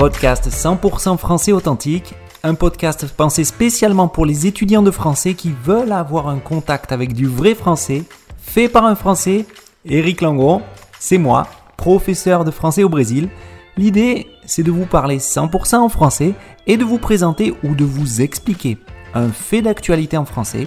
Podcast 0.00 0.48
100% 0.48 1.18
français 1.18 1.52
authentique, 1.52 2.14
un 2.42 2.54
podcast 2.54 3.06
pensé 3.14 3.44
spécialement 3.44 4.08
pour 4.08 4.24
les 4.24 4.46
étudiants 4.46 4.80
de 4.80 4.90
français 4.90 5.34
qui 5.34 5.52
veulent 5.62 5.92
avoir 5.92 6.28
un 6.28 6.38
contact 6.38 6.90
avec 6.92 7.12
du 7.12 7.26
vrai 7.26 7.54
français, 7.54 8.04
fait 8.38 8.70
par 8.70 8.86
un 8.86 8.94
français, 8.94 9.44
Eric 9.84 10.22
Langon, 10.22 10.62
c'est 10.98 11.18
moi, 11.18 11.48
professeur 11.76 12.46
de 12.46 12.50
français 12.50 12.82
au 12.82 12.88
Brésil. 12.88 13.28
L'idée, 13.76 14.28
c'est 14.46 14.62
de 14.62 14.70
vous 14.70 14.86
parler 14.86 15.18
100% 15.18 15.76
en 15.76 15.90
français 15.90 16.32
et 16.66 16.78
de 16.78 16.84
vous 16.84 16.96
présenter 16.96 17.52
ou 17.62 17.74
de 17.74 17.84
vous 17.84 18.22
expliquer 18.22 18.78
un 19.12 19.28
fait 19.28 19.60
d'actualité 19.60 20.16
en 20.16 20.24
français, 20.24 20.66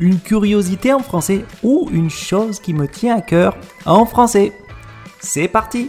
une 0.00 0.20
curiosité 0.20 0.92
en 0.92 1.00
français 1.00 1.46
ou 1.62 1.88
une 1.94 2.10
chose 2.10 2.60
qui 2.60 2.74
me 2.74 2.86
tient 2.86 3.16
à 3.16 3.22
cœur 3.22 3.56
en 3.86 4.04
français. 4.04 4.52
C'est 5.20 5.48
parti 5.48 5.88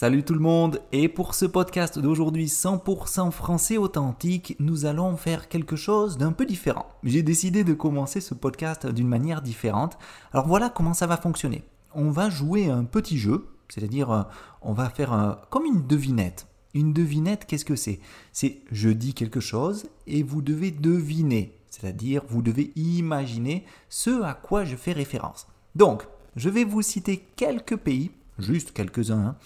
Salut 0.00 0.22
tout 0.22 0.34
le 0.34 0.38
monde 0.38 0.80
et 0.92 1.08
pour 1.08 1.34
ce 1.34 1.44
podcast 1.44 1.98
d'aujourd'hui 1.98 2.46
100% 2.46 3.32
français 3.32 3.78
authentique, 3.78 4.54
nous 4.60 4.84
allons 4.84 5.16
faire 5.16 5.48
quelque 5.48 5.74
chose 5.74 6.18
d'un 6.18 6.30
peu 6.30 6.46
différent. 6.46 6.86
J'ai 7.02 7.24
décidé 7.24 7.64
de 7.64 7.74
commencer 7.74 8.20
ce 8.20 8.34
podcast 8.34 8.86
d'une 8.86 9.08
manière 9.08 9.42
différente. 9.42 9.98
Alors 10.32 10.46
voilà 10.46 10.68
comment 10.68 10.94
ça 10.94 11.08
va 11.08 11.16
fonctionner. 11.16 11.64
On 11.96 12.12
va 12.12 12.30
jouer 12.30 12.70
un 12.70 12.84
petit 12.84 13.18
jeu, 13.18 13.48
c'est-à-dire 13.68 14.12
euh, 14.12 14.22
on 14.62 14.72
va 14.72 14.88
faire 14.88 15.40
comme 15.50 15.66
une 15.66 15.84
devinette. 15.84 16.46
Une 16.74 16.92
devinette, 16.92 17.44
qu'est-ce 17.44 17.64
que 17.64 17.74
c'est? 17.74 17.98
C'est 18.30 18.60
je 18.70 18.90
dis 18.90 19.14
quelque 19.14 19.40
chose 19.40 19.86
et 20.06 20.22
vous 20.22 20.42
devez 20.42 20.70
deviner, 20.70 21.58
c'est-à-dire 21.70 22.22
vous 22.28 22.42
devez 22.42 22.70
imaginer 22.76 23.64
ce 23.88 24.22
à 24.22 24.34
quoi 24.34 24.64
je 24.64 24.76
fais 24.76 24.92
référence. 24.92 25.48
Donc, 25.74 26.06
je 26.36 26.50
vais 26.50 26.62
vous 26.62 26.82
citer 26.82 27.26
quelques 27.34 27.76
pays 27.76 28.12
juste 28.38 28.72
quelques-uns, 28.72 29.26
hein. 29.28 29.36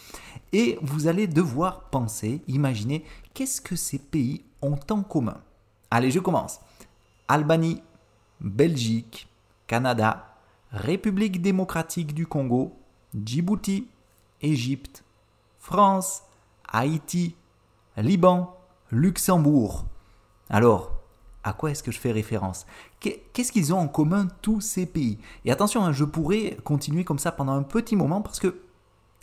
et 0.52 0.78
vous 0.82 1.06
allez 1.06 1.26
devoir 1.26 1.84
penser, 1.90 2.42
imaginer 2.48 3.04
qu'est-ce 3.34 3.60
que 3.60 3.76
ces 3.76 3.98
pays 3.98 4.44
ont 4.60 4.78
en 4.90 5.02
commun. 5.02 5.40
Allez, 5.90 6.10
je 6.10 6.20
commence. 6.20 6.60
Albanie, 7.28 7.82
Belgique, 8.40 9.28
Canada, 9.66 10.36
République 10.70 11.42
démocratique 11.42 12.14
du 12.14 12.26
Congo, 12.26 12.76
Djibouti, 13.14 13.88
Égypte, 14.40 15.04
France, 15.58 16.22
Haïti, 16.70 17.36
Liban, 17.96 18.56
Luxembourg. 18.90 19.84
Alors, 20.48 20.92
à 21.44 21.52
quoi 21.52 21.70
est-ce 21.70 21.82
que 21.82 21.92
je 21.92 21.98
fais 21.98 22.12
référence? 22.12 22.66
Qu'est-ce 23.00 23.52
qu'ils 23.52 23.74
ont 23.74 23.78
en 23.78 23.88
commun 23.88 24.28
tous 24.42 24.60
ces 24.60 24.86
pays? 24.86 25.18
Et 25.44 25.50
attention, 25.50 25.84
hein, 25.84 25.92
je 25.92 26.04
pourrais 26.04 26.56
continuer 26.64 27.04
comme 27.04 27.18
ça 27.18 27.32
pendant 27.32 27.52
un 27.52 27.62
petit 27.62 27.96
moment 27.96 28.22
parce 28.22 28.40
que 28.40 28.60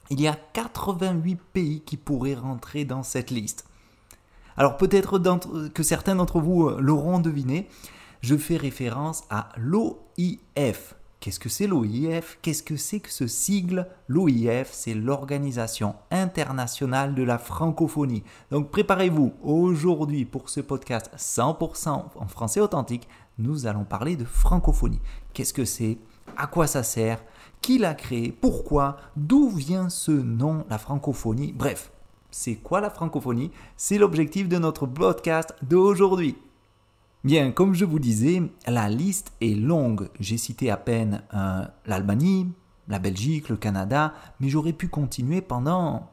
il 0.10 0.22
y 0.22 0.28
a 0.28 0.38
88 0.54 1.40
pays 1.54 1.82
qui 1.82 1.98
pourraient 1.98 2.36
rentrer 2.36 2.86
dans 2.86 3.04
cette 3.04 3.32
liste. 3.32 3.66
Alors 4.58 4.78
peut-être 4.78 5.20
que 5.70 5.84
certains 5.84 6.16
d'entre 6.16 6.40
vous 6.40 6.68
euh, 6.68 6.78
l'auront 6.82 7.20
deviné, 7.20 7.68
je 8.22 8.36
fais 8.36 8.58
référence 8.58 9.24
à 9.30 9.50
l'OIF. 9.58 10.96
Qu'est-ce 11.20 11.40
que 11.40 11.50
c'est 11.50 11.68
l'OIF 11.68 12.40
Qu'est-ce 12.42 12.64
que 12.64 12.78
c'est 12.78 13.00
que 13.00 13.12
ce 13.12 13.28
sigle? 13.28 13.88
L'OIF, 14.08 14.70
c'est 14.72 14.94
l'Organisation 14.94 15.96
internationale 16.12 17.14
de 17.14 17.24
la 17.24 17.38
francophonie. 17.38 18.24
Donc 18.52 18.72
préparez-vous, 18.72 19.34
aujourd'hui 19.44 20.26
pour 20.26 20.50
ce 20.50 20.62
podcast 20.62 21.12
100% 21.18 22.04
en 22.16 22.28
français 22.28 22.62
authentique, 22.62 23.08
nous 23.38 23.68
allons 23.68 23.86
parler 23.86 24.16
de 24.16 24.26
francophonie. 24.26 25.02
Qu'est-ce 25.34 25.54
que 25.54 25.66
c'est? 25.66 25.98
À 26.38 26.48
quoi 26.48 26.68
ça 26.68 26.84
sert? 26.84 27.22
Qui 27.62 27.78
l'a 27.78 27.94
créé, 27.94 28.32
pourquoi, 28.32 28.98
d'où 29.16 29.50
vient 29.50 29.90
ce 29.90 30.12
nom, 30.12 30.66
la 30.70 30.78
francophonie? 30.78 31.54
Bref, 31.54 31.92
c'est 32.32 32.56
quoi 32.56 32.82
la 32.82 32.90
francophonie? 32.90 33.52
C'est 33.78 33.98
l'objectif 33.98 34.48
de 34.48 34.58
notre 34.58 34.86
podcast 34.86 35.56
d'aujourd'hui. 35.62 36.36
Bien, 37.24 37.52
comme 37.52 37.74
je 37.74 37.86
vous 37.86 38.00
disais, 38.00 38.42
la 38.66 38.88
liste 38.88 39.34
est 39.42 39.56
longue. 39.56 40.10
J'ai 40.20 40.38
cité 40.38 40.72
à 40.72 40.78
peine 40.78 41.22
euh, 41.34 41.66
l'Albanie, 41.86 42.48
la 42.88 43.00
Belgique, 43.00 43.50
le 43.50 43.58
Canada, 43.58 44.14
mais 44.40 44.48
j'aurais 44.50 44.74
pu 44.74 44.88
continuer 44.88 45.42
pendant 45.42 46.10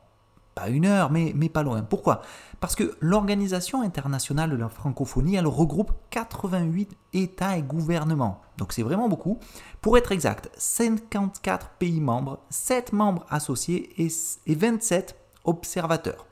pas 0.56 0.70
une 0.70 0.86
heure, 0.86 1.12
mais, 1.12 1.34
pas 1.50 1.62
loin. 1.62 1.82
Pourquoi? 1.82 2.22
Parce 2.60 2.74
que 2.74 2.96
l'Organisation 3.00 3.82
internationale 3.82 4.48
de 4.48 4.56
la 4.56 4.70
francophonie, 4.70 5.36
elle 5.36 5.46
regroupe 5.46 5.92
88 6.08 6.96
États 7.12 7.58
et 7.58 7.62
gouvernements. 7.62 8.40
Donc 8.56 8.72
c'est 8.72 8.82
vraiment 8.82 9.10
beaucoup. 9.10 9.38
Pour 9.82 9.98
être 9.98 10.12
exact, 10.12 10.50
54 10.56 11.68
pays 11.78 12.00
membres, 12.00 12.40
7 12.48 12.94
membres 12.94 13.26
associés 13.28 14.02
et, 14.02 14.08
et 14.46 14.54
27 14.54 15.14
observateurs. 15.44 16.24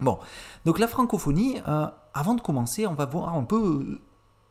Bon, 0.00 0.18
donc 0.66 0.78
la 0.78 0.86
francophonie, 0.86 1.56
euh, 1.66 1.86
avant 2.12 2.34
de 2.34 2.42
commencer, 2.42 2.86
on 2.86 2.94
va 2.94 3.06
voir 3.06 3.34
un 3.34 3.44
peu 3.44 3.56
euh, 3.56 4.00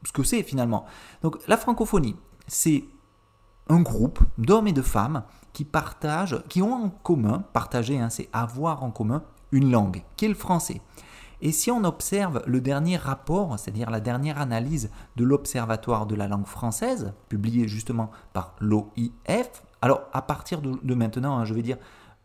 ce 0.05 0.11
que 0.11 0.23
c'est 0.23 0.41
finalement. 0.41 0.85
Donc 1.21 1.37
la 1.47 1.57
francophonie, 1.57 2.15
c'est 2.47 2.83
un 3.69 3.81
groupe 3.81 4.19
d'hommes 4.39 4.67
et 4.67 4.73
de 4.73 4.81
femmes 4.81 5.23
qui 5.57 5.65
partagent, 5.65 6.43
qui 6.49 6.61
ont 6.61 6.71
en 6.71 6.89
commun, 6.89 7.43
partager, 7.51 7.97
hein, 7.97 8.11
c'est 8.11 8.29
avoir 8.31 8.83
en 8.83 8.91
commun 8.91 9.23
une 9.51 9.71
langue, 9.71 10.03
qui 10.15 10.25
est 10.25 10.27
le 10.27 10.35
français. 10.35 10.81
Et 11.41 11.51
si 11.51 11.71
on 11.71 11.83
observe 11.83 12.43
le 12.45 12.61
dernier 12.61 12.95
rapport, 12.95 13.57
c'est-à-dire 13.57 13.89
la 13.89 13.99
dernière 13.99 14.39
analyse 14.39 14.91
de 15.15 15.23
l'Observatoire 15.23 16.05
de 16.05 16.13
la 16.13 16.27
langue 16.27 16.45
française, 16.45 17.11
publié 17.27 17.67
justement 17.67 18.11
par 18.33 18.53
l'OIF, 18.59 19.63
alors 19.81 20.03
à 20.13 20.21
partir 20.21 20.61
de, 20.61 20.93
maintenant, 20.93 21.39
hein, 21.39 21.45
je 21.45 21.55
vais 21.55 21.63
dire, 21.63 21.77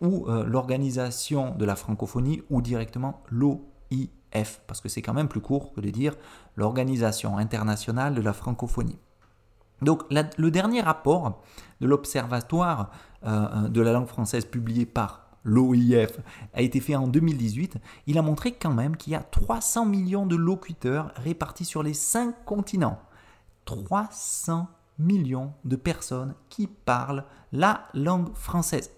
ou 0.03 0.27
euh, 0.29 0.45
l'organisation 0.45 1.55
de 1.55 1.65
la 1.65 1.75
francophonie, 1.75 2.43
ou 2.51 2.61
directement 2.61 3.23
l'OIF, 3.31 4.61
parce 4.67 4.83
que 4.83 4.91
c'est 4.91 5.01
quand 5.01 5.15
même 5.15 5.29
plus 5.29 5.41
court 5.41 5.73
que 5.73 5.81
de 5.81 5.89
dire 5.89 6.17
l'Organisation 6.55 7.39
internationale 7.39 8.15
de 8.15 8.21
la 8.21 8.35
francophonie. 8.35 8.99
Donc 9.81 10.03
le 10.11 10.51
dernier 10.51 10.81
rapport 10.81 11.43
de 11.81 11.87
l'Observatoire 11.87 12.91
euh, 13.25 13.49
euh, 13.55 13.69
de 13.69 13.81
la 13.81 13.93
langue 13.93 14.07
française 14.07 14.45
publié 14.45 14.87
par 14.87 15.27
l'OIF 15.45 16.19
a 16.55 16.63
été 16.63 16.81
fait 16.81 16.95
en 16.95 17.09
2018, 17.09 17.77
il 18.07 18.17
a 18.17 18.23
montré 18.23 18.53
quand 18.53 18.73
même 18.73 18.97
qu'il 18.97 19.13
y 19.13 19.17
a 19.17 19.23
300 19.23 19.87
millions 19.87 20.27
de 20.27 20.37
locuteurs 20.37 21.13
répartis 21.17 21.65
sur 21.65 21.83
les 21.83 21.95
5 21.95 22.45
continents. 22.45 23.01
300 23.65 24.69
millions 24.99 25.53
de 25.65 25.77
personnes 25.77 26.35
qui 26.49 26.67
parlent 26.69 27.25
la 27.53 27.89
langue 27.95 28.33
française. 28.35 28.91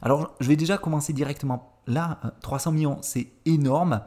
Alors 0.00 0.34
je 0.38 0.48
vais 0.48 0.56
déjà 0.56 0.78
commencer 0.78 1.12
directement 1.12 1.80
là, 1.88 2.20
300 2.40 2.72
millions 2.72 2.98
c'est 3.02 3.28
énorme 3.44 4.00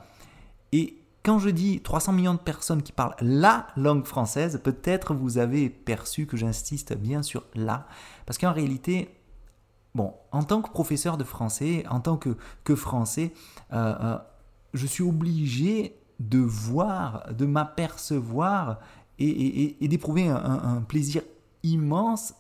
quand 1.24 1.40
je 1.40 1.50
dis 1.50 1.82
300 1.82 2.14
millions 2.14 2.34
de 2.34 2.40
personnes 2.40 2.82
qui 2.82 2.92
parlent 2.92 3.16
la 3.22 3.68
langue 3.76 4.06
française, 4.06 4.60
peut-être 4.64 5.14
vous 5.14 5.38
avez 5.38 5.70
perçu 5.70 6.26
que 6.26 6.36
j'insiste 6.36 6.96
bien 6.96 7.22
sur 7.22 7.44
la, 7.54 7.88
parce 8.26 8.38
qu'en 8.38 8.54
réalité, 8.54 9.10
bon, 9.94 10.14
en 10.32 10.44
tant 10.44 10.62
que 10.62 10.70
professeur 10.72 11.18
de 11.18 11.24
français, 11.24 11.86
en 11.90 12.00
tant 12.00 12.18
que, 12.18 12.38
que 12.64 12.76
français, 12.76 13.34
euh, 13.72 13.96
euh, 14.02 14.18
je 14.74 14.88
suis 14.88 15.04
obligé 15.04 15.96
de 16.20 16.40
voir, 16.40 17.34
de 17.34 17.46
m'apercevoir 17.46 18.80
et, 19.20 19.88
d'éprouver 19.88 20.28
un, 20.28 20.82
plaisir 20.82 21.22
immense 21.62 22.34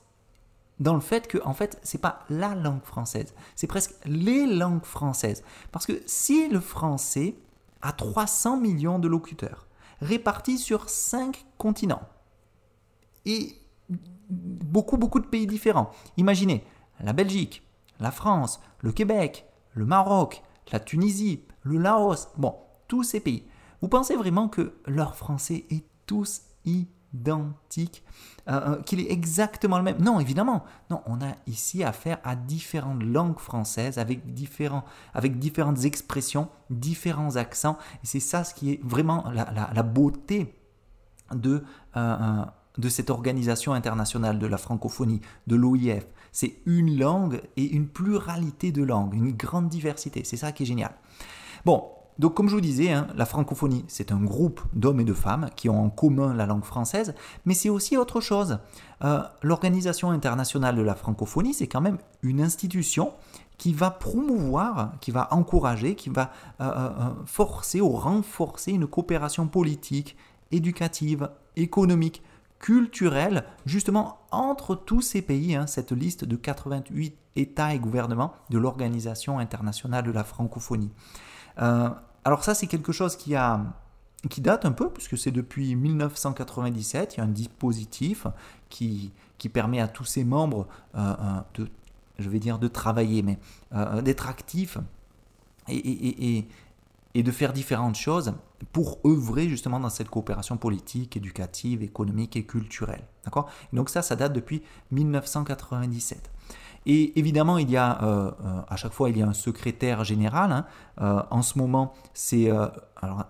dans 0.80 0.96
le 0.96 1.00
fait 1.00 1.28
que 1.28 1.38
en 1.46 1.54
fait 1.54 1.80
c'est 1.84 2.00
pas 2.00 2.26
la 2.30 2.56
langue 2.56 2.84
française, 2.84 3.36
c'est 3.56 3.68
presque 3.68 3.94
les 4.06 4.48
langues 4.48 4.84
françaises. 4.84 5.44
Parce 5.72 5.86
que 5.86 6.02
si 6.08 6.50
le 6.50 6.60
français 6.60 7.36
à 7.82 7.92
300 7.92 8.58
millions 8.58 9.00
de 9.00 9.08
locuteurs, 9.08 9.68
répartis 10.02 10.58
sur 10.58 10.90
5 10.90 11.46
continents. 11.58 12.08
Et 13.26 13.56
beaucoup, 14.30 14.98
beaucoup 14.98 15.20
de 15.20 15.28
pays 15.28 15.48
différents. 15.48 15.92
Imaginez 16.18 16.64
la 17.00 17.14
Belgique, 17.14 17.64
la 18.00 18.12
France, 18.12 18.62
le 18.80 18.92
Québec, 18.92 19.46
le 19.74 19.86
Maroc, 19.86 20.44
la 20.72 20.80
Tunisie, 20.80 21.44
le 21.64 21.78
Laos, 21.78 22.30
bon, 22.38 22.56
tous 22.88 23.04
ces 23.04 23.20
pays. 23.20 23.46
Vous 23.82 23.88
pensez 23.88 24.16
vraiment 24.16 24.48
que 24.48 24.74
leur 24.86 25.16
français 25.16 25.66
est 25.70 25.86
tous 26.06 26.42
identique, 26.66 28.04
euh, 28.48 28.76
euh, 28.76 28.82
qu'il 28.84 29.00
est 29.00 29.12
exactement 29.12 29.78
le 29.78 29.84
même? 29.84 30.02
Non, 30.02 30.20
évidemment. 30.20 30.64
Non, 30.90 31.02
on 31.06 31.22
a 31.22 31.34
ici 31.48 31.84
affaire 31.84 32.20
à 32.24 32.36
différentes 32.36 33.04
langues 33.04 33.40
françaises 33.40 33.98
avec, 33.98 34.34
différentes 34.34 35.86
expressions, 35.86 36.50
différents 36.72 37.36
accents. 37.36 37.78
C'est 38.04 38.20
ça 38.20 38.44
ce 38.44 38.54
qui 38.54 38.72
est 38.72 38.80
vraiment 38.84 39.26
la, 39.32 39.84
beauté 39.84 40.56
de, 41.34 41.64
euh, 41.98 42.46
de 42.78 42.90
cette 42.90 43.10
organisation 43.10 43.74
internationale 43.74 44.40
de 44.40 44.48
la 44.48 44.58
francophonie, 44.58 45.22
de 45.48 45.56
l'OIF. 45.56 46.06
C'est 46.32 46.58
une 46.66 46.98
langue 46.98 47.42
et 47.58 47.66
une 47.66 47.88
pluralité 47.88 48.72
de 48.72 48.84
langues, 48.84 49.14
une 49.14 49.34
grande 49.34 49.70
diversité. 49.70 50.24
C'est 50.24 50.38
ça 50.38 50.52
qui 50.52 50.64
est 50.64 50.66
génial. 50.66 50.94
Bon, 51.66 51.84
donc 52.20 52.36
comme 52.36 52.50
je 52.50 52.56
vous 52.56 52.62
disais, 52.62 52.92
hein, 52.92 53.08
la 53.16 53.26
francophonie, 53.26 53.84
c'est 53.88 54.12
un 54.12 54.22
groupe 54.22 54.62
d'hommes 54.74 55.00
et 55.00 55.04
de 55.04 55.14
femmes 55.14 55.50
qui 55.56 55.70
ont 55.70 55.84
en 55.84 55.90
commun 55.90 56.34
la 56.34 56.46
langue 56.46 56.64
française, 56.64 57.16
mais 57.46 57.54
c'est 57.54 57.70
aussi 57.70 57.98
autre 57.98 58.22
chose. 58.22 58.60
Euh, 59.04 59.22
L'Organisation 59.42 60.12
internationale 60.12 60.76
de 60.76 60.82
la 60.82 60.96
francophonie, 60.96 61.54
c'est 61.54 61.68
quand 61.68 61.82
même 61.82 61.98
une 62.22 62.42
institution 62.42 63.14
qui 63.62 63.74
va 63.74 63.92
promouvoir, 63.92 64.94
qui 65.02 65.12
va 65.12 65.32
encourager, 65.32 65.94
qui 65.94 66.10
va 66.10 66.32
euh, 66.62 66.64
euh, 66.66 67.10
forcer 67.28 67.80
ou 67.80 67.92
renforcer 67.92 68.72
une 68.72 68.88
coopération 68.88 69.48
politique, 69.48 70.18
éducative, 70.50 71.30
économique, 71.56 72.24
culturelle, 72.58 73.44
justement 73.68 74.18
entre 74.32 74.74
tous 74.74 75.02
ces 75.02 75.22
pays, 75.22 75.56
hein, 75.56 75.68
cette 75.68 75.92
liste 75.92 76.26
de 76.26 76.36
88 76.36 77.16
États 77.36 77.76
et 77.76 77.78
gouvernements 77.78 78.34
de 78.50 78.58
l'Organisation 78.58 79.38
internationale 79.38 80.06
de 80.06 80.12
la 80.12 80.24
francophonie. 80.24 80.92
Alors 82.24 82.44
ça, 82.44 82.56
c'est 82.56 82.66
quelque 82.66 82.92
chose 82.92 83.16
qui, 83.16 83.36
a, 83.36 83.62
qui 84.28 84.42
date 84.42 84.66
un 84.66 84.72
peu, 84.72 84.90
puisque 84.90 85.20
c'est 85.20 85.32
depuis 85.32 85.76
1997, 85.76 87.14
il 87.14 87.18
y 87.20 87.22
a 87.22 87.26
un 87.26 87.28
dispositif 87.28 88.26
qui, 88.70 89.12
qui 89.42 89.50
permet 89.50 89.80
à 89.80 89.88
tous 89.88 90.06
ses 90.06 90.24
membres 90.24 90.68
euh, 90.94 91.16
euh, 91.20 91.40
de, 91.56 91.68
je 92.22 92.30
vais 92.30 92.40
dire 92.40 92.60
de 92.60 92.68
travailler, 92.68 93.22
mais 93.22 93.38
euh, 93.74 94.02
d'être 94.02 94.28
actifs 94.30 94.78
et, 95.68 96.46
de 97.14 97.32
faire 97.32 97.54
différentes 97.54 97.96
choses 97.96 98.34
pour 98.72 99.00
œuvrer 99.06 99.50
justement 99.50 99.80
dans 99.80 99.90
cette 99.90 100.10
coopération 100.10 100.58
politique, 100.58 101.18
éducative, 101.18 101.84
économique 101.84 102.36
et 102.36 102.46
culturelle. 102.46 103.04
D'accord? 103.26 103.50
Donc 103.74 103.90
ça, 103.90 104.02
ça 104.02 104.16
date 104.16 104.34
depuis 104.34 104.62
1997. 104.92 106.32
Et 106.86 107.18
évidemment, 107.20 107.58
il 107.58 107.70
y 107.70 107.78
a 107.78 108.04
euh, 108.04 108.32
euh, 108.44 108.62
à 108.68 108.76
chaque 108.76 108.92
fois 108.92 109.10
il 109.10 109.18
y 109.18 109.22
a 109.22 109.28
un 109.28 109.34
secrétaire 109.34 110.04
général. 110.04 110.52
Hein. 110.52 110.66
Euh, 111.02 111.22
en 111.30 111.42
ce 111.42 111.58
moment, 111.58 111.94
c'est 112.14 112.50
alors 112.50 113.26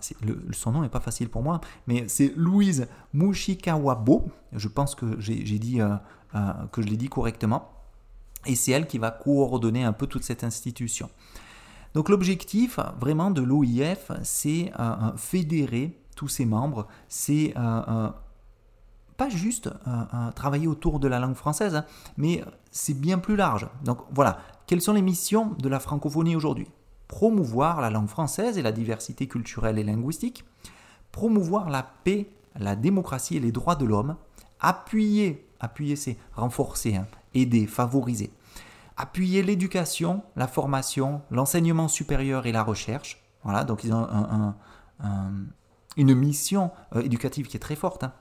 son 0.51 0.71
nom 0.71 0.81
n'est 0.81 0.89
pas 0.89 0.99
facile 0.99 1.29
pour 1.29 1.43
moi, 1.43 1.59
mais 1.87 2.07
c'est 2.07 2.33
Louise 2.35 2.87
Mushikawabo. 3.13 4.29
Je 4.53 4.67
pense 4.67 4.95
que 4.95 5.19
j'ai 5.19 5.59
dit 5.59 5.79
que 6.71 6.81
je 6.81 6.87
l'ai 6.87 6.97
dit 6.97 7.09
correctement. 7.09 7.69
Et 8.45 8.55
c'est 8.55 8.71
elle 8.71 8.87
qui 8.87 8.97
va 8.97 9.11
coordonner 9.11 9.83
un 9.83 9.93
peu 9.93 10.07
toute 10.07 10.23
cette 10.23 10.43
institution. 10.43 11.09
Donc 11.93 12.09
l'objectif 12.09 12.79
vraiment 12.99 13.31
de 13.31 13.41
l'OIF, 13.41 14.11
c'est 14.23 14.71
fédérer 15.17 15.97
tous 16.15 16.27
ses 16.27 16.45
membres, 16.45 16.87
c'est 17.07 17.53
pas 17.55 19.29
juste 19.29 19.69
travailler 20.35 20.67
autour 20.67 20.99
de 20.99 21.07
la 21.07 21.19
langue 21.19 21.35
française, 21.35 21.75
hein, 21.75 21.85
mais 22.17 22.43
c'est 22.71 22.99
bien 22.99 23.19
plus 23.19 23.35
large. 23.35 23.67
Donc 23.83 23.99
voilà, 24.11 24.39
quelles 24.65 24.81
sont 24.81 24.93
les 24.93 25.01
missions 25.01 25.55
de 25.59 25.69
la 25.69 25.79
francophonie 25.79 26.35
aujourd'hui? 26.35 26.67
Promouvoir 27.07 27.81
la 27.81 27.89
langue 27.89 28.07
française 28.07 28.57
et 28.57 28.61
la 28.61 28.71
diversité 28.71 29.27
culturelle 29.27 29.77
et 29.77 29.83
linguistique, 29.83 30.45
promouvoir 31.11 31.69
la 31.69 31.83
paix, 31.83 32.29
la 32.57 32.75
démocratie 32.75 33.35
et 33.35 33.41
les 33.41 33.51
droits 33.51 33.75
de 33.75 33.85
l'homme, 33.85 34.15
appuyer, 34.61 35.45
appuyer 35.59 35.97
c'est 35.97 36.17
renforcer, 36.33 36.95
hein, 36.95 37.05
aider, 37.33 37.67
favoriser, 37.67 38.31
appuyer 38.97 39.43
l'éducation, 39.43 40.23
la 40.35 40.47
formation, 40.47 41.21
l'enseignement 41.31 41.87
supérieur 41.87 42.45
et 42.45 42.51
la 42.51 42.63
recherche. 42.63 43.21
Voilà, 43.43 43.63
donc 43.63 43.83
ils 43.83 43.93
ont 43.93 44.53
une 45.97 46.15
mission 46.15 46.71
euh, 46.95 47.01
éducative 47.01 47.47
qui 47.47 47.57
est 47.57 47.61
très 47.61 47.75
forte. 47.75 48.03
Hein 48.03 48.13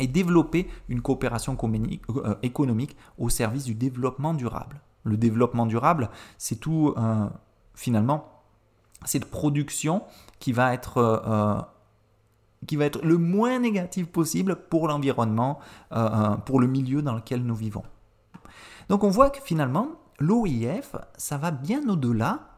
et 0.00 0.06
développer 0.06 0.68
une 0.88 1.02
coopération 1.02 1.58
euh, 1.60 2.34
économique 2.44 2.96
au 3.18 3.28
service 3.28 3.64
du 3.64 3.74
développement 3.74 4.32
durable. 4.32 4.80
Le 5.02 5.16
développement 5.16 5.66
durable, 5.66 6.08
c'est 6.36 6.60
tout, 6.60 6.94
euh, 6.96 7.28
finalement, 7.74 8.44
cette 9.04 9.28
production 9.28 10.04
qui 10.38 10.52
va 10.52 10.72
être... 10.72 11.66
Qui 12.66 12.74
va 12.74 12.86
être 12.86 13.00
le 13.04 13.18
moins 13.18 13.60
négatif 13.60 14.08
possible 14.08 14.56
pour 14.68 14.88
l'environnement, 14.88 15.60
pour 16.44 16.58
le 16.58 16.66
milieu 16.66 17.02
dans 17.02 17.14
lequel 17.14 17.44
nous 17.44 17.54
vivons. 17.54 17.84
Donc 18.88 19.04
on 19.04 19.10
voit 19.10 19.30
que 19.30 19.40
finalement, 19.42 19.88
l'OIF, 20.18 20.96
ça 21.16 21.36
va 21.36 21.50
bien 21.50 21.86
au-delà 21.88 22.48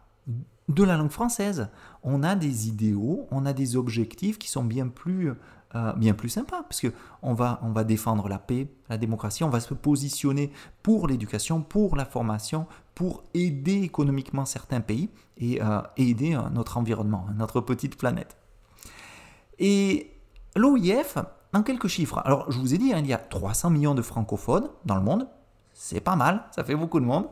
de 0.68 0.84
la 0.84 0.96
langue 0.96 1.10
française. 1.10 1.68
On 2.02 2.22
a 2.22 2.36
des 2.36 2.68
idéaux, 2.68 3.26
on 3.30 3.44
a 3.46 3.52
des 3.52 3.76
objectifs 3.76 4.38
qui 4.38 4.48
sont 4.48 4.64
bien 4.64 4.88
plus 4.88 5.32
euh, 5.76 5.92
bien 5.92 6.14
plus 6.14 6.28
sympa, 6.28 6.64
parce 6.68 6.84
va, 7.22 7.60
on 7.62 7.70
va 7.70 7.84
défendre 7.84 8.28
la 8.28 8.40
paix, 8.40 8.66
la 8.88 8.98
démocratie, 8.98 9.44
on 9.44 9.50
va 9.50 9.60
se 9.60 9.72
positionner 9.72 10.50
pour 10.82 11.06
l'éducation, 11.06 11.62
pour 11.62 11.94
la 11.94 12.04
formation, 12.04 12.66
pour 12.96 13.22
aider 13.34 13.82
économiquement 13.82 14.44
certains 14.44 14.80
pays 14.80 15.10
et 15.36 15.62
euh, 15.62 15.80
aider 15.96 16.34
euh, 16.34 16.40
notre 16.52 16.76
environnement, 16.76 17.24
notre 17.36 17.60
petite 17.60 17.96
planète. 17.96 18.36
Et 19.60 20.10
l'OIF, 20.56 21.18
en 21.54 21.62
quelques 21.62 21.86
chiffres, 21.86 22.20
alors 22.24 22.50
je 22.50 22.58
vous 22.58 22.74
ai 22.74 22.78
dit, 22.78 22.92
hein, 22.92 22.98
il 22.98 23.06
y 23.06 23.12
a 23.12 23.18
300 23.18 23.70
millions 23.70 23.94
de 23.94 24.02
francophones 24.02 24.68
dans 24.86 24.96
le 24.96 25.02
monde, 25.02 25.28
c'est 25.80 26.00
pas 26.00 26.14
mal, 26.14 26.44
ça 26.54 26.62
fait 26.62 26.76
beaucoup 26.76 27.00
de 27.00 27.06
monde. 27.06 27.26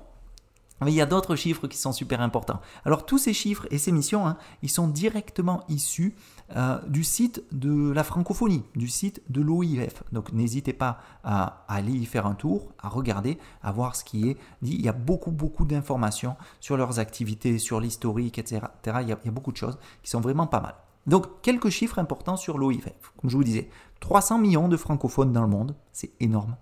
Mais 0.80 0.90
il 0.90 0.94
y 0.94 1.02
a 1.02 1.06
d'autres 1.06 1.36
chiffres 1.36 1.66
qui 1.66 1.76
sont 1.76 1.92
super 1.92 2.22
importants. 2.22 2.60
Alors 2.86 3.04
tous 3.04 3.18
ces 3.18 3.34
chiffres 3.34 3.66
et 3.70 3.78
ces 3.78 3.92
missions, 3.92 4.26
hein, 4.26 4.38
ils 4.62 4.70
sont 4.70 4.88
directement 4.88 5.64
issus 5.68 6.14
euh, 6.56 6.78
du 6.86 7.04
site 7.04 7.42
de 7.52 7.90
la 7.90 8.04
francophonie, 8.04 8.64
du 8.74 8.88
site 8.88 9.20
de 9.28 9.42
l'OIF. 9.42 10.02
Donc 10.12 10.32
n'hésitez 10.32 10.72
pas 10.72 11.00
à, 11.24 11.64
aller 11.68 11.92
y 11.92 12.06
faire 12.06 12.26
un 12.26 12.34
tour, 12.34 12.72
à 12.78 12.88
regarder, 12.88 13.38
à 13.62 13.70
voir 13.70 13.96
ce 13.96 14.04
qui 14.04 14.30
est 14.30 14.38
dit. 14.62 14.76
Il 14.76 14.82
y 14.82 14.88
a 14.88 14.92
beaucoup, 14.92 15.32
beaucoup 15.32 15.66
d'informations 15.66 16.36
sur 16.60 16.78
leurs 16.78 17.00
activités, 17.00 17.58
sur 17.58 17.80
l'historique, 17.80 18.38
etc. 18.38 18.62
Il 18.86 18.90
y, 18.90 18.92
a, 18.92 19.02
il 19.02 19.08
y 19.08 19.28
a 19.28 19.32
beaucoup 19.32 19.52
de 19.52 19.58
choses 19.58 19.78
qui 20.02 20.08
sont 20.08 20.20
vraiment 20.20 20.46
pas 20.46 20.60
mal. 20.60 20.74
Donc 21.06 21.42
quelques 21.42 21.70
chiffres 21.70 21.98
importants 21.98 22.36
sur 22.36 22.56
l'OIF. 22.56 22.88
Comme 23.20 23.28
je 23.28 23.36
vous 23.36 23.44
disais, 23.44 23.68
300 24.00 24.38
millions 24.38 24.68
de 24.68 24.76
francophones 24.78 25.32
dans 25.32 25.42
le 25.42 25.48
monde, 25.48 25.74
c'est 25.92 26.12
énorme. 26.20 26.56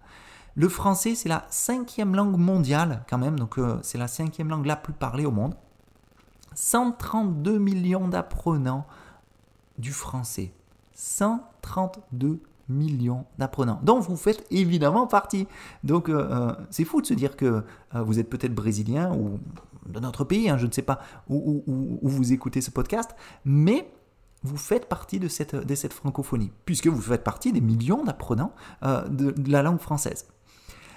Le 0.57 0.71
français, 0.71 1.15
c'est 1.15 1.29
la 1.29 1.47
cinquième 1.51 2.17
langue 2.17 2.39
mondiale 2.39 3.05
quand 3.11 3.19
même, 3.19 3.39
donc 3.39 3.59
euh, 3.59 3.79
c'est 3.83 3.99
la 3.99 4.09
cinquième 4.09 4.49
langue 4.49 4.65
la 4.65 4.77
plus 4.77 4.95
parlée 4.95 5.27
au 5.27 5.31
monde. 5.31 5.55
132 6.55 7.59
millions 7.59 8.09
d'apprenants 8.09 8.87
du 9.77 9.93
français. 9.93 10.55
132 10.95 12.41
millions 12.71 13.27
d'apprenants, 13.37 13.79
dont 13.83 14.01
vous 14.01 14.17
faites 14.17 14.47
évidemment 14.51 15.07
partie. 15.07 15.47
Donc 15.85 16.09
euh, 16.09 16.27
euh, 16.31 16.55
c'est 16.71 16.85
fou 16.85 17.03
de 17.03 17.07
se 17.07 17.13
dire 17.13 17.37
que 17.37 17.63
vous 17.93 18.19
êtes 18.19 18.31
peut-être 18.31 18.55
brésilien 18.55 19.15
ou 19.15 19.39
de 19.87 20.01
notre 20.01 20.25
pays, 20.25 20.49
hein, 20.49 20.57
je 20.57 20.67
ne 20.67 20.73
sais 20.73 20.83
pas 20.83 21.01
où, 21.29 21.63
vous 22.03 22.33
écoutez 22.33 22.63
ce 22.63 22.71
podcast, 22.71 23.15
mais 23.45 23.93
vous 24.43 24.57
faites 24.57 24.89
partie 24.89 25.21
de 25.21 25.29
cette 25.29 25.93
francophonie, 25.93 26.51
puisque 26.65 26.87
vous 26.87 27.01
faites 27.01 27.25
partie 27.25 27.53
des 27.53 27.61
millions 27.61 28.03
d'apprenants 28.05 28.53
de, 28.83 29.35
la 29.51 29.63
langue 29.63 29.81
française. 29.81 30.27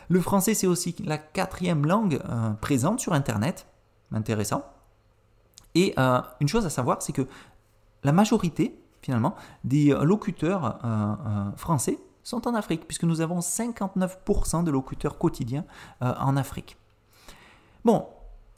Le 0.10 0.22
français, 0.22 0.56
c'est 0.56 0.68
aussi 0.68 0.96
la 1.06 1.20
quatrième 1.20 1.86
langue 1.86 2.20
euh, 2.28 2.50
présente 2.54 3.00
sur 3.00 3.13
Internet. 3.13 3.68
Intéressant. 4.12 4.66
Et 5.75 5.94
euh, 6.00 6.20
une 6.39 6.48
chose 6.48 6.66
à 6.66 6.72
savoir, 6.72 7.01
c'est 7.04 7.13
que 7.13 7.28
la 8.04 8.12
majorité, 8.12 8.75
finalement, 9.04 9.36
des 9.63 9.94
euh, 9.94 10.04
locuteurs 10.04 10.80
français 11.56 12.00
sont 12.24 12.48
en 12.48 12.56
Afrique, 12.56 12.88
puisque 12.88 13.04
nous 13.04 13.22
avons 13.22 13.39
59% 13.39 14.63
de 14.63 14.72
locuteurs 14.72 15.18
quotidiens 15.18 15.66
en 16.01 16.36
Afrique. 16.38 16.78
Bon, 17.86 18.06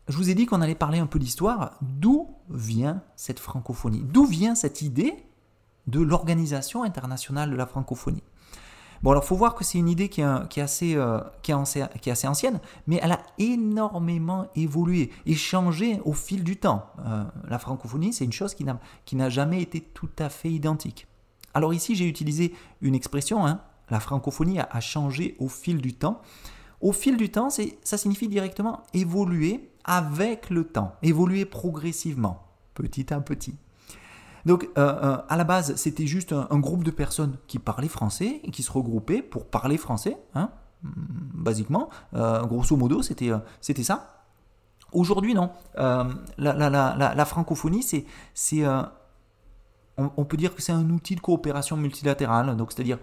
je 0.08 0.18
vous 0.18 0.30
ai 0.30 0.34
dit 0.34 0.46
qu'on 0.46 0.62
allait 0.62 0.76
parler 0.76 1.00
un 1.00 1.06
peu 1.06 1.20
d'histoire. 1.20 1.78
D'où 1.82 2.30
vient 2.50 3.02
cette 3.16 3.40
francophonie? 3.40 4.04
D'où 4.04 4.26
vient 4.26 4.56
cette 4.56 4.82
idée 4.82 5.26
de 5.88 6.02
l'Organisation 6.02 6.84
internationale 6.84 7.52
de 7.52 7.56
la 7.56 7.66
francophonie? 7.66 8.24
Bon, 9.04 9.12
alors, 9.12 9.26
faut 9.26 9.36
voir 9.36 9.56
que 9.56 9.64
c'est 9.64 9.80
une 9.80 9.90
idée 9.90 10.10
qui 10.10 10.22
est, 10.22 10.60
assez, 10.60 10.96
euh, 10.96 11.20
qui, 11.42 11.52
est 11.52 12.12
assez, 12.12 12.28
ancienne, 12.28 12.60
mais 12.86 13.00
elle 13.02 13.14
a 13.14 13.22
énormément 13.40 14.48
évolué 14.56 15.10
et 15.26 15.34
changé 15.34 16.00
au 16.06 16.14
fil 16.14 16.44
du 16.44 16.58
temps. 16.58 16.86
Euh, 17.06 17.24
la 17.48 17.58
francophonie, 17.58 18.14
c'est 18.14 18.26
une 18.26 18.32
chose 18.32 18.54
qui 18.54 19.16
n'a 19.16 19.30
jamais 19.30 19.62
été 19.62 19.82
tout 19.82 20.10
à 20.20 20.30
fait 20.30 20.52
identique. 20.52 21.08
Alors 21.54 21.74
ici, 21.74 21.96
j'ai 21.96 22.06
utilisé 22.08 22.54
une 22.82 22.96
expression, 22.96 23.46
hein, 23.46 23.62
la 23.90 24.00
francophonie 24.00 24.60
a, 24.60 24.80
changé 24.80 25.36
au 25.40 25.50
fil 25.50 25.82
du 25.82 25.94
temps. 25.94 26.22
Au 26.80 26.94
fil 26.94 27.18
du 27.18 27.30
temps, 27.30 27.50
ça 27.50 27.98
signifie 27.98 28.28
directement 28.28 28.84
évoluer 28.94 29.70
avec 29.84 30.50
le 30.50 30.64
temps, 30.64 30.96
évoluer 31.02 31.46
progressivement, 31.46 32.48
petit 32.74 33.14
à 33.14 33.20
petit. 33.20 33.56
Donc, 34.46 34.70
euh, 34.78 34.82
euh, 34.82 35.18
à 35.28 35.38
la 35.38 35.44
base, 35.44 35.76
c'était 35.76 36.08
juste 36.08 36.34
un, 36.34 36.60
groupe 36.60 36.84
de 36.84 36.92
personnes 36.92 37.38
qui 37.48 37.60
parlaient 37.60 37.88
français 37.88 38.42
et 38.44 38.52
qui 38.52 38.64
se 38.64 38.72
regroupaient 38.72 39.22
pour 39.22 39.46
parler 39.46 39.78
français, 39.78 40.18
hein, 40.36 40.50
mm, 40.84 40.90
basiquement. 41.34 41.90
Euh, 42.14 42.44
grosso 42.46 42.76
modo, 42.76 43.02
c'était 43.02 43.32
ça. 43.84 44.26
Aujourd'hui, 44.92 45.34
non. 45.34 45.52
La, 45.76 47.26
francophonie, 47.26 47.84
c'est 48.34 48.66
on, 49.98 50.26
peut 50.26 50.38
dire 50.38 50.56
que 50.56 50.62
c'est 50.62 50.72
un 50.72 50.90
outil 50.90 51.16
de 51.16 51.22
coopération 51.22 51.78
multilatérale. 51.78 52.58
Donc, 52.58 52.72
c'est-à-dire, 52.72 52.98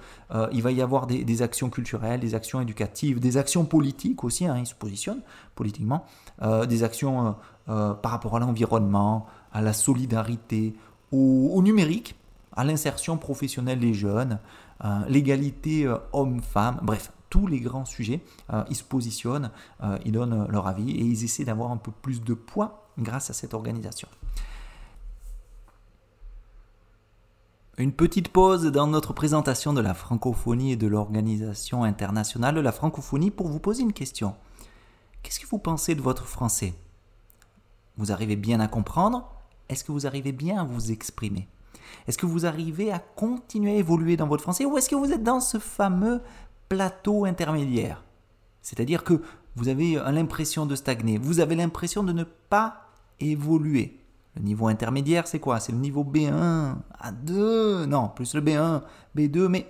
il 0.52 0.62
va 0.62 0.72
y 0.72 0.82
avoir 0.82 1.06
des, 1.06 1.42
actions 1.42 1.70
culturelles, 1.70 2.20
des 2.20 2.34
actions 2.34 2.60
éducatives, 2.60 3.20
des 3.20 3.36
actions 3.36 3.64
politiques 3.64 4.24
aussi. 4.24 4.46
Hein, 4.46 4.56
ils 4.58 4.66
se 4.66 4.74
positionnent 4.74 5.22
politiquement, 5.54 6.04
des 6.42 6.82
actions 6.82 7.36
par 7.66 8.10
rapport 8.10 8.36
à 8.36 8.40
l'environnement, 8.40 9.26
à 9.52 9.62
la 9.62 9.72
solidarité, 9.72 10.74
au, 11.12 11.62
numérique, 11.62 12.14
à 12.52 12.64
l'insertion 12.64 13.16
professionnelle 13.16 13.80
des 13.80 13.94
jeunes, 13.94 14.38
euh, 14.84 15.00
l'égalité 15.08 15.86
euh, 15.86 15.96
homme-femme, 16.12 16.80
bref, 16.82 17.12
tous 17.30 17.46
les 17.46 17.60
grands 17.60 17.84
sujets, 17.84 18.20
euh, 18.52 18.64
ils 18.70 18.76
se 18.76 18.84
positionnent, 18.84 19.50
ils 20.04 20.12
donnent 20.12 20.46
leur 20.48 20.66
avis 20.66 20.90
et 20.92 21.02
ils 21.02 21.24
essaient 21.24 21.44
d'avoir 21.44 21.70
un 21.70 21.76
peu 21.76 21.90
plus 21.90 22.22
de 22.22 22.32
poids 22.34 22.88
grâce 22.98 23.28
à 23.30 23.34
cette 23.34 23.52
organisation. 23.52 24.08
Une 27.76 27.92
petite 27.92 28.28
pause 28.30 28.64
dans 28.64 28.88
notre 28.88 29.12
présentation 29.12 29.72
de 29.72 29.80
la 29.80 29.94
francophonie 29.94 30.72
et 30.72 30.76
de 30.76 30.88
l'organisation 30.88 31.84
internationale 31.84 32.56
de 32.56 32.60
la 32.60 32.72
francophonie 32.72 33.30
pour 33.30 33.46
vous 33.46 33.60
poser 33.60 33.82
une 33.82 33.92
question. 33.92 34.34
Qu'est-ce 35.22 35.38
que 35.38 35.46
vous 35.46 35.58
pensez 35.58 35.94
de 35.94 36.00
votre 36.00 36.26
français? 36.26 36.74
Vous 37.96 38.10
arrivez 38.10 38.34
bien 38.34 38.58
à 38.58 38.66
comprendre? 38.66 39.37
Est-ce 39.68 39.84
que 39.84 39.92
vous 39.92 40.06
arrivez 40.06 40.32
bien 40.32 40.60
à 40.60 40.64
vous 40.64 40.90
exprimer? 40.90 41.48
Est-ce 42.06 42.18
que 42.18 42.26
vous 42.26 42.46
arrivez 42.46 42.92
à 42.92 42.98
continuer 42.98 43.72
à 43.72 43.76
évoluer 43.76 44.16
dans 44.16 44.26
votre 44.26 44.42
français 44.42 44.64
ou 44.64 44.76
est-ce 44.78 44.88
que 44.88 44.94
vous 44.94 45.12
êtes 45.12 45.22
dans 45.22 45.40
ce 45.40 45.58
fameux 45.58 46.20
plateau 46.68 47.24
intermédiaire? 47.24 48.04
C'est-à-dire 48.62 49.04
que 49.04 49.22
vous 49.56 49.68
avez 49.68 49.94
l'impression 49.94 50.66
de 50.66 50.74
stagner, 50.74 51.18
vous 51.18 51.40
avez 51.40 51.56
l'impression 51.56 52.02
de 52.02 52.12
ne 52.12 52.24
pas 52.24 52.88
évoluer. 53.20 54.00
Le 54.36 54.42
niveau 54.42 54.68
intermédiaire, 54.68 55.26
c'est 55.26 55.40
quoi? 55.40 55.58
C'est 55.58 55.72
le 55.72 55.78
niveau 55.78 56.04
B1, 56.04 56.76
A2, 57.02 57.84
non, 57.86 58.08
plus 58.08 58.34
le 58.34 58.40
B1, 58.40 58.82
B2, 59.16 59.48
mais 59.48 59.66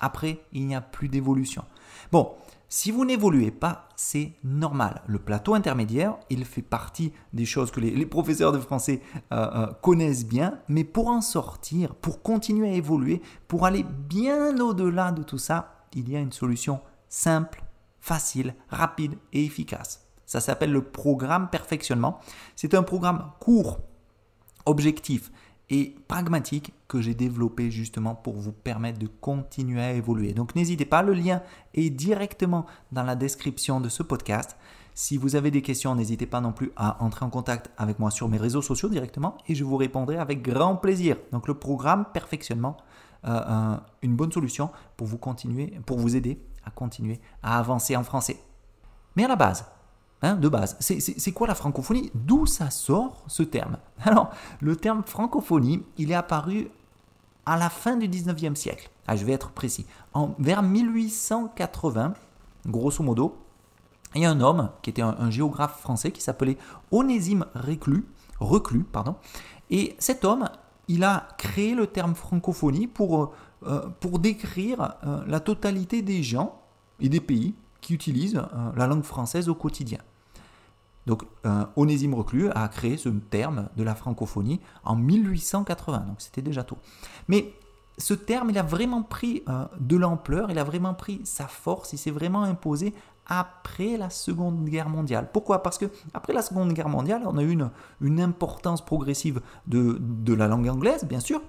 après, 0.00 0.38
il 0.52 0.66
n'y 0.66 0.74
a 0.74 0.80
plus 0.80 1.08
d'évolution. 1.08 1.64
Bon, 2.12 2.32
si 2.68 2.90
vous 2.90 3.04
n'évoluez 3.04 3.52
pas, 3.52 3.88
c'est 3.94 4.32
normal. 4.42 5.02
Le 5.06 5.20
plateau 5.20 5.54
intermédiaire, 5.54 6.16
il 6.30 6.44
fait 6.44 6.62
partie 6.62 7.12
des 7.32 7.44
choses 7.44 7.70
que 7.70 7.80
les, 7.80 8.06
professeurs 8.06 8.52
de 8.52 8.58
français 8.58 9.00
euh, 9.32 9.48
euh, 9.54 9.66
connaissent 9.82 10.26
bien, 10.26 10.58
mais 10.68 10.82
pour 10.82 11.08
en 11.08 11.20
sortir, 11.20 11.94
pour 11.94 12.22
continuer 12.22 12.70
à 12.70 12.74
évoluer, 12.74 13.22
pour 13.46 13.66
aller 13.66 13.84
bien 13.84 14.58
au-delà 14.58 15.12
de 15.12 15.22
tout 15.22 15.38
ça, 15.38 15.86
il 15.94 16.10
y 16.10 16.16
a 16.16 16.20
une 16.20 16.32
solution 16.32 16.80
simple, 17.08 17.62
facile, 18.00 18.54
rapide 18.68 19.14
et 19.32 19.44
efficace. 19.44 20.04
Ça 20.26 20.40
s'appelle 20.40 20.72
le 20.72 20.82
programme 20.82 21.48
perfectionnement. 21.50 22.18
C'est 22.56 22.74
un 22.74 22.82
programme 22.82 23.30
court, 23.38 23.78
objectif 24.64 25.30
et 25.70 25.96
pragmatique 26.06 26.72
que 26.88 27.00
j'ai 27.00 27.14
développé 27.14 27.70
justement 27.70 28.14
pour 28.14 28.34
vous 28.34 28.52
permettre 28.52 28.98
de 28.98 29.08
continuer 29.08 29.82
à 29.82 29.92
évoluer. 29.92 30.32
Donc 30.32 30.54
n'hésitez 30.54 30.84
pas, 30.84 31.02
le 31.02 31.12
lien 31.12 31.42
est 31.74 31.90
directement 31.90 32.66
dans 32.92 33.02
la 33.02 33.16
description 33.16 33.80
de 33.80 33.88
ce 33.88 34.02
podcast. 34.02 34.56
Si 34.94 35.16
vous 35.16 35.36
avez 35.36 35.50
des 35.50 35.62
questions, 35.62 35.94
n'hésitez 35.94 36.26
pas 36.26 36.40
non 36.40 36.52
plus 36.52 36.72
à 36.76 37.02
entrer 37.02 37.24
en 37.24 37.30
contact 37.30 37.70
avec 37.76 37.98
moi 37.98 38.10
sur 38.10 38.28
mes 38.28 38.38
réseaux 38.38 38.62
sociaux 38.62 38.88
directement 38.88 39.36
et 39.48 39.54
je 39.54 39.64
vous 39.64 39.76
répondrai 39.76 40.16
avec 40.16 40.42
grand 40.42 40.76
plaisir. 40.76 41.16
Donc 41.32 41.48
le 41.48 41.54
programme 41.54 42.06
perfectionnement, 42.14 42.76
euh, 43.26 43.40
euh, 43.46 43.76
une 44.02 44.14
bonne 44.14 44.32
solution 44.32 44.70
pour 44.96 45.06
vous 45.06 45.18
continuer, 45.18 45.78
pour 45.84 45.98
vous 45.98 46.16
aider 46.16 46.40
à 46.64 46.70
continuer 46.70 47.20
à 47.42 47.58
avancer 47.58 47.96
en 47.96 48.04
français. 48.04 48.38
Mais 49.16 49.24
à 49.24 49.28
la 49.28 49.36
base, 49.36 49.66
Hein, 50.22 50.36
de 50.36 50.48
base. 50.48 50.76
C'est 50.80 51.32
quoi 51.32 51.46
la 51.46 51.54
francophonie? 51.54 52.10
D'où 52.14 52.46
ça 52.46 52.70
sort 52.70 53.22
ce 53.26 53.42
terme? 53.42 53.76
Alors, 54.02 54.30
le 54.60 54.74
terme 54.74 55.02
francophonie, 55.04 55.82
il 55.98 56.10
est 56.10 56.14
apparu 56.14 56.70
à 57.44 57.56
la 57.56 57.68
fin 57.68 57.96
du 57.96 58.08
19e 58.08 58.54
siècle. 58.54 58.90
Ah, 59.06 59.14
je 59.14 59.24
vais 59.24 59.32
être 59.32 59.50
précis. 59.50 59.86
En, 60.14 60.34
vers 60.38 60.62
1880, 60.62 62.14
grosso 62.66 63.02
modo, 63.04 63.36
il 64.14 64.22
y 64.22 64.24
a 64.24 64.30
un 64.30 64.40
homme 64.40 64.70
qui 64.82 64.90
était 64.90 65.02
un, 65.02 65.30
géographe 65.30 65.80
français 65.80 66.10
qui 66.10 66.22
s'appelait 66.22 66.56
Onésime 66.90 67.44
Reclus, 67.54 68.84
pardon, 68.90 69.16
et 69.70 69.96
cet 69.98 70.24
homme, 70.24 70.48
il 70.88 71.04
a 71.04 71.28
créé 71.36 71.74
le 71.74 71.86
terme 71.86 72.14
francophonie 72.14 72.86
pour, 72.86 73.32
euh, 73.66 73.88
pour 74.00 74.18
décrire 74.18 74.94
euh, 75.04 75.22
la 75.26 75.40
totalité 75.40 76.00
des 76.00 76.22
gens 76.22 76.62
et 77.00 77.08
des 77.08 77.20
pays 77.20 77.54
qui 77.86 77.94
utilisent 77.94 78.36
euh, 78.36 78.72
la 78.74 78.88
langue 78.88 79.04
française 79.04 79.48
au 79.48 79.54
quotidien. 79.54 80.00
Donc 81.06 81.22
euh, 81.44 81.64
Onésime 81.76 82.14
Reclus 82.14 82.50
a 82.50 82.66
créé 82.66 82.96
ce 82.96 83.08
terme 83.08 83.68
de 83.76 83.84
la 83.84 83.94
francophonie 83.94 84.60
en 84.82 84.96
1880, 84.96 85.98
donc 86.00 86.16
c'était 86.18 86.42
déjà 86.42 86.64
tôt. 86.64 86.78
Mais 87.28 87.52
ce 87.96 88.12
terme, 88.12 88.50
il 88.50 88.58
a 88.58 88.64
vraiment 88.64 89.04
pris 89.04 89.44
euh, 89.48 89.66
de 89.78 89.96
l'ampleur, 89.96 90.50
il 90.50 90.58
a 90.58 90.64
vraiment 90.64 90.94
pris 90.94 91.20
sa 91.22 91.46
force, 91.46 91.92
il 91.92 91.98
s'est 91.98 92.10
vraiment 92.10 92.42
imposé 92.42 92.92
après 93.28 93.96
la 93.96 94.10
Seconde 94.10 94.64
Guerre 94.64 94.88
mondiale. 94.88 95.28
Pourquoi? 95.32 95.62
Parce 95.62 95.78
que 95.78 95.86
après 96.12 96.32
la 96.32 96.42
Seconde 96.42 96.72
Guerre 96.72 96.88
mondiale, 96.88 97.22
on 97.24 97.38
a 97.38 97.42
eu 97.44 97.56
une, 98.00 98.20
importance 98.20 98.84
progressive 98.84 99.40
de, 99.68 99.96
de, 100.00 100.34
la 100.34 100.48
langue 100.48 100.68
anglaise, 100.68 101.04
bien 101.04 101.20
sûr, 101.20 101.40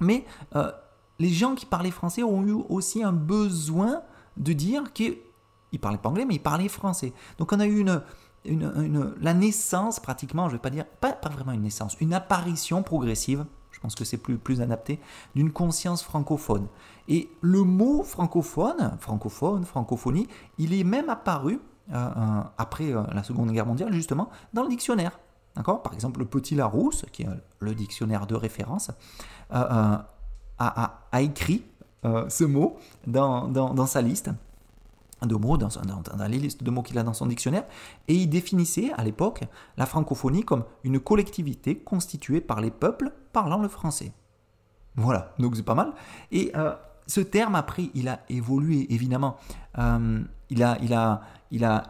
mais 0.00 0.26
les 1.18 1.30
gens 1.30 1.54
qui 1.54 1.64
parlaient 1.64 1.90
français 1.90 2.22
ont 2.22 2.42
eu 2.46 2.52
aussi 2.68 3.02
un 3.02 3.12
besoin 3.12 4.02
de 4.36 4.52
dire 4.52 4.92
qu'ils 4.92 5.16
il 5.72 5.80
parlait 5.80 5.98
pas 5.98 6.08
anglais, 6.08 6.24
mais 6.24 6.34
il 6.34 6.42
parlait 6.42 6.68
français. 6.68 7.12
Donc 7.38 7.52
on 7.52 7.60
a 7.60 7.66
eu 7.66 7.80
une, 7.80 9.14
la 9.20 9.34
naissance, 9.34 10.00
pratiquement, 10.00 10.48
je 10.48 10.54
vais 10.54 10.60
pas 10.60 10.70
dire, 10.70 10.86
pas, 10.86 11.12
pas 11.12 11.28
vraiment 11.28 11.52
une 11.52 11.62
naissance, 11.62 11.96
une 12.00 12.14
apparition 12.14 12.82
progressive, 12.82 13.44
je 13.72 13.80
pense 13.80 13.94
que 13.94 14.04
c'est 14.04 14.16
plus, 14.16 14.38
plus 14.38 14.62
adapté, 14.62 15.00
d'une 15.34 15.52
conscience 15.52 16.02
francophone. 16.02 16.66
Et 17.08 17.30
le 17.42 17.62
mot 17.62 18.02
francophone, 18.02 18.96
francophone, 19.00 19.64
francophonie, 19.64 20.28
il 20.58 20.72
est 20.72 20.84
même 20.84 21.10
apparu 21.10 21.60
euh, 21.92 21.94
euh, 21.94 22.40
après 22.58 22.92
euh, 22.92 23.02
la 23.12 23.22
Seconde 23.22 23.52
Guerre 23.52 23.66
mondiale, 23.66 23.92
justement, 23.92 24.30
dans 24.54 24.62
le 24.62 24.68
dictionnaire. 24.68 25.18
D'accord? 25.54 25.82
Par 25.82 25.94
exemple, 25.94 26.20
le 26.20 26.26
Petit 26.26 26.54
Larousse, 26.54 27.04
qui 27.12 27.22
est 27.22 27.28
le 27.60 27.74
dictionnaire 27.74 28.26
de 28.26 28.34
référence, 28.34 28.90
a, 29.50 30.06
a, 30.58 31.22
écrit 31.22 31.64
ce 32.02 32.44
mot 32.44 32.76
dans, 33.06 33.48
dans, 33.48 33.72
dans 33.72 33.86
sa 33.86 34.02
liste 34.02 34.30
de 35.22 35.34
mots 35.34 35.56
dans, 35.56 35.68
dans, 35.68 36.26
les 36.26 36.38
listes 36.38 36.62
de 36.62 36.70
mots 36.70 36.82
qu'il 36.82 36.98
a 36.98 37.02
dans 37.02 37.14
son 37.14 37.26
dictionnaire, 37.26 37.64
et 38.08 38.14
il 38.14 38.26
définissait 38.28 38.92
à 38.96 39.04
l'époque 39.04 39.42
la 39.76 39.86
francophonie 39.86 40.44
comme 40.44 40.64
une 40.84 41.00
collectivité 41.00 41.78
constituée 41.78 42.40
par 42.40 42.60
les 42.60 42.70
peuples 42.70 43.12
parlant 43.32 43.58
le 43.58 43.68
français. 43.68 44.12
Voilà, 44.96 45.34
donc 45.38 45.56
c'est 45.56 45.62
pas 45.62 45.74
mal. 45.74 45.92
Et 46.32 46.52
euh, 46.56 46.74
ce 47.06 47.20
terme, 47.20 47.54
après, 47.54 47.90
il 47.94 48.08
a 48.08 48.20
évolué, 48.28 48.92
évidemment. 48.92 49.36
Euh, 49.78 50.22
il, 50.50 50.62
a, 50.62 50.78
il, 50.82 50.94
a, 50.94 51.22
il, 51.50 51.64
a, 51.64 51.82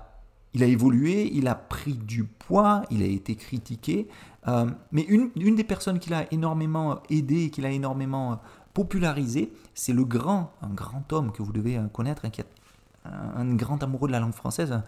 il 0.54 0.62
a 0.62 0.66
évolué, 0.66 1.30
il 1.32 1.48
a 1.48 1.54
pris 1.54 1.94
du 1.94 2.24
poids, 2.24 2.82
il 2.90 3.02
a 3.02 3.06
été 3.06 3.36
critiqué. 3.36 4.08
Euh, 4.48 4.66
mais 4.92 5.02
une, 5.02 5.30
une, 5.36 5.54
des 5.54 5.64
personnes 5.64 5.98
qui 5.98 6.10
l'a 6.10 6.32
énormément 6.32 7.00
aidé, 7.10 7.50
qui 7.50 7.60
l'a 7.60 7.70
énormément 7.70 8.40
popularisé, 8.74 9.52
c'est 9.74 9.92
le 9.92 10.04
grand, 10.04 10.52
un 10.60 10.68
grand 10.68 11.12
homme 11.12 11.32
que 11.32 11.42
vous 11.42 11.52
devez 11.52 11.80
connaître, 11.92 12.24
hein, 12.24 12.30
qui 12.30 12.42
un 13.36 13.54
grand 13.54 13.82
amoureux 13.82 14.08
de 14.08 14.12
la 14.12 14.20
langue 14.20 14.34
française, 14.34 14.82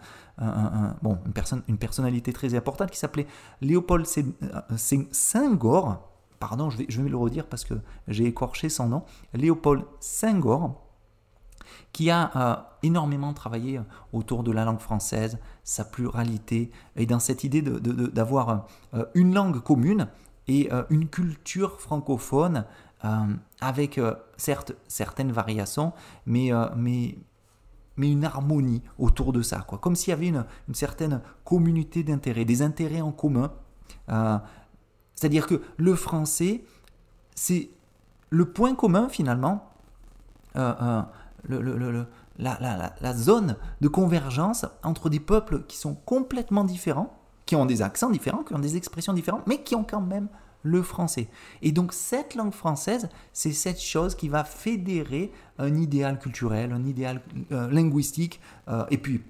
bon, 1.01 1.17
une, 1.25 1.33
personne, 1.33 1.63
une 1.67 1.77
personnalité 1.77 2.33
très 2.33 2.53
importante 2.55 2.91
qui 2.91 2.97
s'appelait 2.97 3.27
Léopold 3.61 4.05
Senghor. 5.11 6.05
Pardon, 6.39 6.69
je 6.69 6.77
vais, 6.77 6.85
je 6.87 7.01
vais 7.01 7.09
le 7.09 7.17
redire 7.17 7.47
parce 7.47 7.65
que 7.65 7.73
j'ai 8.07 8.25
écorché 8.25 8.69
son 8.69 8.87
nom. 8.87 9.03
Léopold 9.33 9.83
Senghor, 9.99 10.89
qui 11.93 12.09
a 12.09 12.31
euh, 12.35 12.55
énormément 12.83 13.33
travaillé 13.33 13.79
autour 14.13 14.43
de 14.43 14.51
la 14.51 14.65
langue 14.65 14.79
française, 14.79 15.39
sa 15.63 15.85
pluralité, 15.85 16.71
et 16.95 17.05
dans 17.05 17.19
cette 17.19 17.43
idée 17.43 17.61
d'avoir 17.61 18.67
euh, 18.93 19.05
une 19.13 19.33
langue 19.33 19.59
commune 19.59 20.07
et 20.47 20.71
euh, 20.71 20.83
une 20.89 21.07
culture 21.07 21.79
francophone 21.79 22.65
avec 23.61 23.97
certes 24.35 24.73
certaines 24.89 25.31
variations, 25.31 25.93
mais, 26.25 26.51
mais, 26.75 27.17
mais 27.99 28.09
une 28.09 28.23
harmonie 28.23 28.81
autour 28.97 29.33
de 29.33 29.41
ça, 29.41 29.59
quoi. 29.59 29.77
Comme 29.77 29.95
s'il 29.95 30.11
y 30.11 30.13
avait 30.13 30.29
une, 30.29 30.45
certaine 30.73 31.21
communauté 31.43 32.01
d'intérêts, 32.01 32.45
des 32.45 32.61
intérêts 32.61 33.01
en 33.01 33.11
commun. 33.11 33.51
Euh, 34.07 34.37
c'est-à-dire 35.15 35.45
que 35.45 35.61
le 35.75 35.95
français, 35.95 36.63
c'est 37.35 37.69
le 38.29 38.45
point 38.45 38.73
commun 38.73 39.09
finalement, 39.09 39.69
euh, 40.55 41.03
euh, 41.49 42.03
la, 42.37 43.13
zone 43.13 43.57
de 43.81 43.87
convergence 43.89 44.65
entre 44.81 45.09
des 45.09 45.19
peuples 45.19 45.63
qui 45.67 45.75
sont 45.75 45.93
complètement 45.93 46.63
différents, 46.63 47.19
qui 47.45 47.57
ont 47.57 47.65
des 47.65 47.81
accents 47.81 48.09
différents, 48.09 48.43
qui 48.43 48.53
ont 48.53 48.59
des 48.59 48.77
expressions 48.77 49.11
différentes, 49.11 49.45
mais 49.45 49.61
qui 49.61 49.75
ont 49.75 49.83
quand 49.83 50.01
même 50.01 50.29
le 50.63 50.81
français. 50.81 51.27
Et 51.61 51.71
donc 51.71 51.93
cette 51.93 52.35
langue 52.35 52.53
française, 52.53 53.09
c'est 53.33 53.51
cette 53.51 53.79
chose 53.79 54.15
qui 54.15 54.29
va 54.29 54.43
fédérer 54.43 55.31
un 55.57 55.75
idéal 55.75 56.19
culturel, 56.19 56.71
un 56.71 56.85
idéal 56.85 57.21
euh, 57.51 57.69
linguistique, 57.69 58.39
euh, 58.67 58.85
et 58.89 58.97
puis 58.97 59.21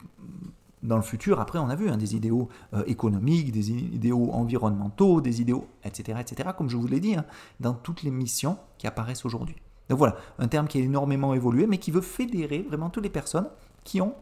dans 0.81 0.95
le 0.95 1.01
futur, 1.01 1.41
après, 1.41 1.59
on 1.59 1.67
a 1.67 1.75
vu 1.75 1.89
hein, 1.89 1.97
des 1.97 2.15
idéaux 2.15 2.47
euh, 2.73 2.83
économiques, 2.87 3.51
des 3.51 3.71
idéaux 3.71 4.31
environnementaux, 4.31 5.19
des 5.19 5.41
idéaux, 5.41 5.67
etc., 5.83 6.17
etc., 6.21 6.51
comme 6.57 6.69
je 6.69 6.77
vous 6.77 6.87
l'ai 6.87 7.01
dit, 7.01 7.15
hein, 7.15 7.25
dans 7.59 7.73
toutes 7.73 8.01
les 8.03 8.11
missions 8.11 8.57
qui 8.77 8.87
apparaissent 8.87 9.25
aujourd'hui. 9.25 9.57
Donc 9.89 9.97
voilà, 9.97 10.15
un 10.37 10.47
terme 10.47 10.67
qui 10.67 10.77
a 10.77 10.81
énormément 10.81 11.33
évolué, 11.33 11.67
mais 11.67 11.79
qui 11.79 11.91
veut 11.91 11.99
fédérer 11.99 12.61
vraiment 12.61 12.89
toutes 12.89 13.03
les 13.03 13.09
personnes 13.09 13.49
qui 13.83 13.99
ont 14.01 14.13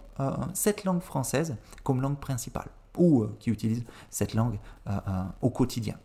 cette 0.53 0.85
langue 0.85 1.01
française 1.01 1.57
comme 1.83 2.01
langue 2.01 2.17
principale, 2.17 2.69
ou 2.97 3.25
qui 3.37 3.51
utilisent 3.51 3.83
cette 4.09 4.33
langue 4.33 4.57
au 5.41 5.49
quotidien. 5.49 5.95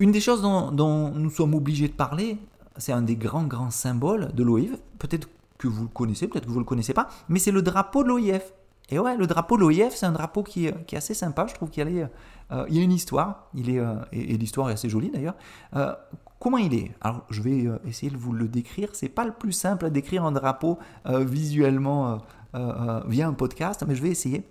Une 0.00 0.12
des 0.12 0.20
choses 0.20 0.42
dont, 0.42 1.10
nous 1.10 1.30
sommes 1.30 1.54
obligés 1.54 1.88
de 1.88 1.92
parler, 1.92 2.38
c'est 2.76 2.92
un 2.92 3.02
des 3.02 3.16
grands, 3.16 3.44
grands 3.44 3.70
symboles 3.70 4.32
de 4.34 4.42
l'OIF. 4.42 4.70
Peut-être 4.98 5.28
que 5.58 5.68
vous 5.68 5.82
le 5.82 5.88
connaissez, 5.88 6.26
peut-être 6.26 6.46
que 6.46 6.50
vous 6.50 6.56
ne 6.56 6.64
le 6.64 6.66
connaissez 6.66 6.94
pas, 6.94 7.08
mais 7.28 7.38
c'est 7.38 7.50
le 7.52 7.62
drapeau 7.62 8.02
de 8.02 8.08
l'OIF. 8.08 8.52
Et 8.88 8.98
ouais, 8.98 9.16
le 9.16 9.26
drapeau 9.26 9.56
de 9.56 9.60
l'OIF, 9.60 9.94
c'est 9.94 10.06
un 10.06 10.12
drapeau 10.12 10.42
qui 10.42 10.66
est, 10.66 10.86
qui 10.86 10.96
est, 10.96 10.98
assez 10.98 11.14
sympa. 11.14 11.46
Je 11.46 11.54
trouve 11.54 11.70
qu'il 11.70 11.86
euh, 11.86 12.66
il 12.68 12.76
y 12.76 12.80
a 12.80 12.82
une 12.82 12.92
histoire. 12.92 13.48
Il 13.54 13.70
est, 13.70 13.78
euh, 13.78 13.94
et, 14.10 14.36
l'histoire 14.36 14.70
est 14.70 14.72
assez 14.72 14.88
jolie 14.88 15.10
d'ailleurs. 15.10 15.36
Euh, 15.76 15.94
comment 16.40 16.58
il 16.58 16.74
est? 16.74 16.90
Alors, 17.00 17.24
je 17.30 17.42
vais 17.42 17.66
euh, 17.66 17.78
essayer 17.86 18.10
de 18.10 18.16
vous 18.16 18.32
le 18.32 18.48
décrire. 18.48 18.88
C'est 18.94 19.08
pas 19.08 19.24
le 19.24 19.32
plus 19.32 19.52
simple 19.52 19.84
à 19.84 19.90
décrire 19.90 20.24
un 20.24 20.32
drapeau 20.32 20.78
euh, 21.06 21.22
visuellement 21.22 22.18
euh, 22.56 23.00
via 23.06 23.28
un 23.28 23.34
podcast, 23.34 23.84
mais 23.86 23.94
je 23.94 24.02
vais 24.02 24.08
essayer. 24.08 24.42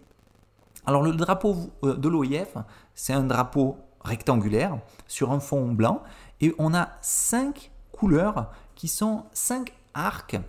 Alors, 0.86 1.04
le 1.04 1.12
drapeau 1.12 1.56
de 1.84 2.08
l'OIF, 2.08 2.56
c'est 2.96 3.14
un 3.14 3.24
drapeau 3.24 3.78
rectangulaire 4.02 4.78
sur 5.08 5.32
un 5.32 5.40
fond 5.40 5.72
blanc 5.72 6.02
et 6.42 6.54
on 6.58 6.74
a 6.74 6.90
cinq 7.02 7.72
couleurs 7.92 8.52
qui 8.76 8.88
sont 8.88 9.26
cinq 9.34 9.74
arcs 9.94 10.40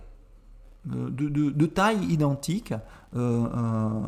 de, 0.85 1.09
de, 1.09 1.49
de 1.49 1.65
taille 1.65 2.05
identique. 2.05 2.73
Euh, 3.15 3.47
euh, 3.55 4.01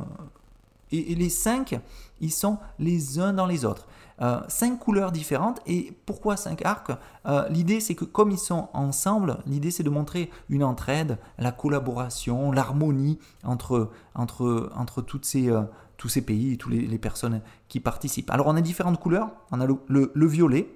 et, 0.91 1.15
les 1.15 1.29
cinq, 1.29 1.79
ils 2.21 2.31
sont 2.31 2.57
les 2.79 3.19
uns 3.19 3.33
dans 3.33 3.47
les 3.47 3.65
autres. 3.65 3.87
Euh, 4.21 4.41
cinq 4.47 4.79
couleurs 4.79 5.11
différentes. 5.11 5.59
Et 5.65 5.91
pourquoi 6.05 6.37
cinq 6.37 6.63
arcs? 6.65 6.91
Euh, 7.25 7.49
L'idée, 7.49 7.79
c'est 7.79 7.95
que 7.95 8.05
comme 8.05 8.31
ils 8.31 8.39
sont 8.39 8.69
ensemble, 8.73 9.39
l'idée, 9.47 9.71
c'est 9.71 9.83
de 9.83 9.89
montrer 9.89 10.29
une 10.49 10.63
entraide, 10.63 11.17
la 11.39 11.51
collaboration, 11.51 12.51
l'harmonie 12.51 13.19
entre, 13.43 13.89
entre, 14.13 14.71
entre 14.75 15.01
toutes 15.01 15.25
ces, 15.25 15.49
euh, 15.49 15.63
tous 16.03 16.09
ces 16.09 16.21
pays 16.21 16.51
et 16.51 16.57
toutes 16.57 16.73
les, 16.73 16.97
personnes 16.97 17.39
qui 17.69 17.79
participent. 17.79 18.29
Alors, 18.29 18.47
on 18.47 18.57
a 18.57 18.61
différentes 18.61 18.99
couleurs. 18.99 19.31
On 19.53 19.61
a 19.61 19.65
le, 19.65 19.77
le, 19.87 20.11
le 20.13 20.25
violet, 20.27 20.67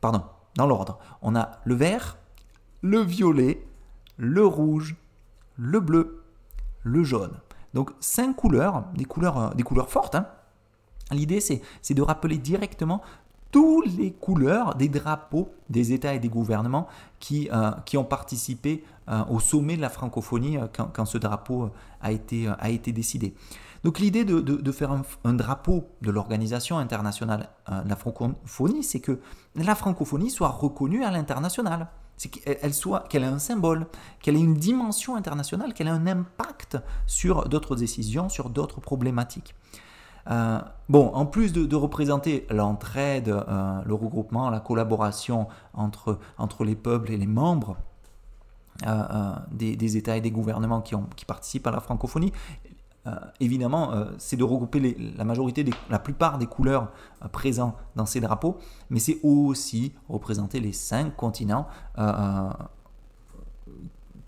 pardon, 0.00 0.22
dans 0.54 0.64
l'ordre. 0.64 1.00
On 1.22 1.34
a 1.34 1.58
le 1.64 1.74
vert, 1.74 2.18
le 2.82 3.00
violet, 3.00 3.66
le 4.16 4.46
rouge, 4.46 4.94
le 5.56 5.80
bleu, 5.80 6.22
le 6.84 7.02
jaune. 7.02 7.32
Donc 7.74 7.90
cinq 7.98 8.36
couleurs, 8.36 8.84
des 8.94 9.04
couleurs, 9.04 9.56
des 9.56 9.64
couleurs 9.64 9.90
fortes. 9.90 10.14
Hein. 10.14 10.28
L'idée 11.10 11.40
c'est, 11.40 11.62
de 11.92 12.02
rappeler 12.02 12.38
directement 12.38 13.02
toutes 13.50 13.92
les 13.96 14.12
couleurs 14.12 14.76
des 14.76 14.88
drapeaux 14.88 15.52
des 15.68 15.94
États 15.94 16.14
et 16.14 16.20
des 16.20 16.28
gouvernements 16.28 16.86
qui, 17.18 17.48
euh, 17.52 17.72
ont 17.96 18.04
participé 18.04 18.84
euh, 19.08 19.24
au 19.30 19.40
sommet 19.40 19.76
de 19.76 19.80
la 19.80 19.90
francophonie 19.90 20.58
euh, 20.58 20.68
quand, 20.72 21.06
ce 21.06 21.18
drapeau 21.18 21.70
a 22.00 22.12
été 22.12 22.92
décidé. 22.92 23.34
Donc 23.86 24.00
l'idée 24.00 24.24
de, 24.24 24.40
de, 24.40 24.72
faire 24.72 24.90
un, 25.22 25.32
drapeau 25.32 25.88
de 26.02 26.10
l'Organisation 26.10 26.76
internationale 26.76 27.50
de 27.68 27.88
la 27.88 27.94
francophonie, 27.94 28.82
c'est 28.82 28.98
que 28.98 29.20
la 29.54 29.76
francophonie 29.76 30.28
soit 30.28 30.48
reconnue 30.48 31.04
à 31.04 31.12
l'international 31.12 31.86
c'est 32.16 32.28
qu'elle 32.28 32.74
soit, 32.74 33.00
qu'elle 33.08 33.22
ait 33.22 33.26
un 33.26 33.38
symbole, 33.38 33.86
qu'elle 34.20 34.36
ait 34.36 34.40
une 34.40 34.54
dimension 34.54 35.16
internationale, 35.16 35.74
qu'elle 35.74 35.86
ait 35.86 35.90
un 35.90 36.06
impact 36.06 36.78
sur 37.06 37.48
d'autres 37.48 37.76
décisions, 37.76 38.28
sur 38.28 38.50
d'autres 38.50 38.80
problématiques. 38.80 39.54
Euh, 40.30 40.58
bon, 40.88 41.10
en 41.14 41.26
plus 41.26 41.52
de, 41.52 41.76
représenter 41.76 42.46
l'entraide, 42.50 43.28
euh, 43.28 43.80
le 43.84 43.94
regroupement, 43.94 44.50
la 44.50 44.60
collaboration 44.60 45.46
entre, 45.74 46.18
entre 46.38 46.64
les 46.64 46.74
peuples 46.74 47.12
et 47.12 47.16
les 47.16 47.26
membres 47.26 47.76
euh, 48.86 49.34
des, 49.52 49.76
des, 49.76 49.96
États 49.96 50.16
et 50.16 50.20
des 50.20 50.30
gouvernements 50.30 50.80
qui, 50.80 50.94
ont, 50.94 51.06
qui 51.16 51.24
participent 51.24 51.66
à 51.66 51.70
la 51.70 51.80
francophonie, 51.80 52.32
euh, 53.06 53.10
évidemment, 53.40 53.92
euh, 53.92 54.06
c'est 54.18 54.36
de 54.36 54.44
regrouper 54.44 54.96
la 55.16 55.24
majorité, 55.24 55.64
la 55.90 55.98
plupart 55.98 56.38
des 56.38 56.46
couleurs 56.46 56.90
euh, 57.22 57.28
présentes 57.28 57.76
dans 57.94 58.06
ces 58.06 58.20
drapeaux, 58.20 58.58
mais 58.90 58.98
c'est 58.98 59.18
aussi 59.22 59.92
représenter 60.08 60.60
les 60.60 60.72
cinq 60.72 61.14
continents, 61.14 61.66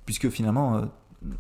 puisque 0.05 0.31
finalement, 0.31 0.83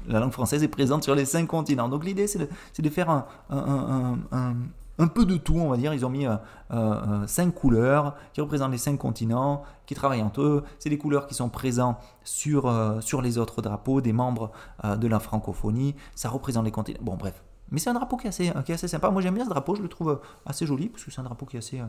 la 0.06 0.20
langue 0.20 0.32
française 0.32 0.62
est 0.62 0.68
présente 0.68 1.04
sur 1.04 1.14
les 1.14 1.24
cinq 1.24 1.46
continents. 1.46 1.88
Donc 1.88 2.04
l'idée, 2.04 2.26
c'est 2.26 2.38
de, 2.82 2.90
faire 2.90 3.08
un, 3.50 4.56
un 4.98 5.06
peu 5.06 5.24
de 5.24 5.36
tout, 5.36 5.56
on 5.56 5.68
va 5.68 5.76
dire. 5.76 5.94
Ils 5.94 6.04
ont 6.04 6.10
mis 6.10 6.26
euh, 6.26 6.36
euh, 6.72 7.26
cinq 7.26 7.54
couleurs 7.54 8.16
qui 8.32 8.40
représentent 8.40 8.72
les 8.72 8.78
cinq 8.78 8.96
continents, 8.98 9.62
qui 9.86 9.94
travaillent 9.94 10.22
entre 10.22 10.42
eux. 10.42 10.64
C'est 10.78 10.90
des 10.90 10.98
couleurs 10.98 11.26
qui 11.26 11.34
sont 11.34 11.48
présentes 11.48 11.98
sur, 12.24 12.66
euh, 12.66 13.00
sur 13.00 13.22
les 13.22 13.38
autres 13.38 13.62
drapeaux 13.62 14.00
des 14.00 14.12
membres 14.12 14.50
euh, 14.84 14.96
de 14.96 15.06
la 15.06 15.20
francophonie. 15.20 15.94
Ça 16.14 16.28
représente 16.28 16.64
les 16.64 16.72
continents. 16.72 17.00
Bon, 17.02 17.16
bref. 17.16 17.42
Mais 17.70 17.78
c'est 17.78 17.90
un 17.90 17.94
drapeau 17.94 18.16
qui 18.16 18.26
est, 18.26 18.30
assez, 18.30 18.52
qui 18.64 18.72
est 18.72 18.74
assez 18.74 18.88
sympa. 18.88 19.10
Moi, 19.10 19.22
j'aime 19.22 19.34
bien 19.34 19.44
ce 19.44 19.50
drapeau. 19.50 19.74
Je 19.74 19.82
le 19.82 19.88
trouve 19.88 20.20
assez 20.46 20.66
joli 20.66 20.88
parce 20.88 21.04
que 21.04 21.10
c'est 21.10 21.20
un 21.20 21.24
drapeau 21.24 21.46
qui 21.46 21.56
est 21.56 21.60
assez, 21.60 21.82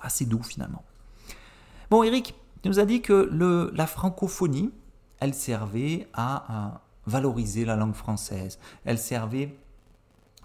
assez 0.00 0.24
doux 0.24 0.42
finalement. 0.42 0.84
Bon, 1.90 2.02
Eric, 2.02 2.34
tu 2.62 2.68
nous 2.68 2.78
as 2.78 2.84
dit 2.84 3.02
que 3.02 3.28
le, 3.30 3.72
la 3.74 3.86
francophonie, 3.86 4.70
elle 5.18 5.34
servait 5.34 6.08
à 6.14 6.80
valoriser 7.06 7.64
la 7.64 7.76
langue 7.76 7.94
française. 7.94 8.58
Elle 8.84 8.98
servait 8.98 9.56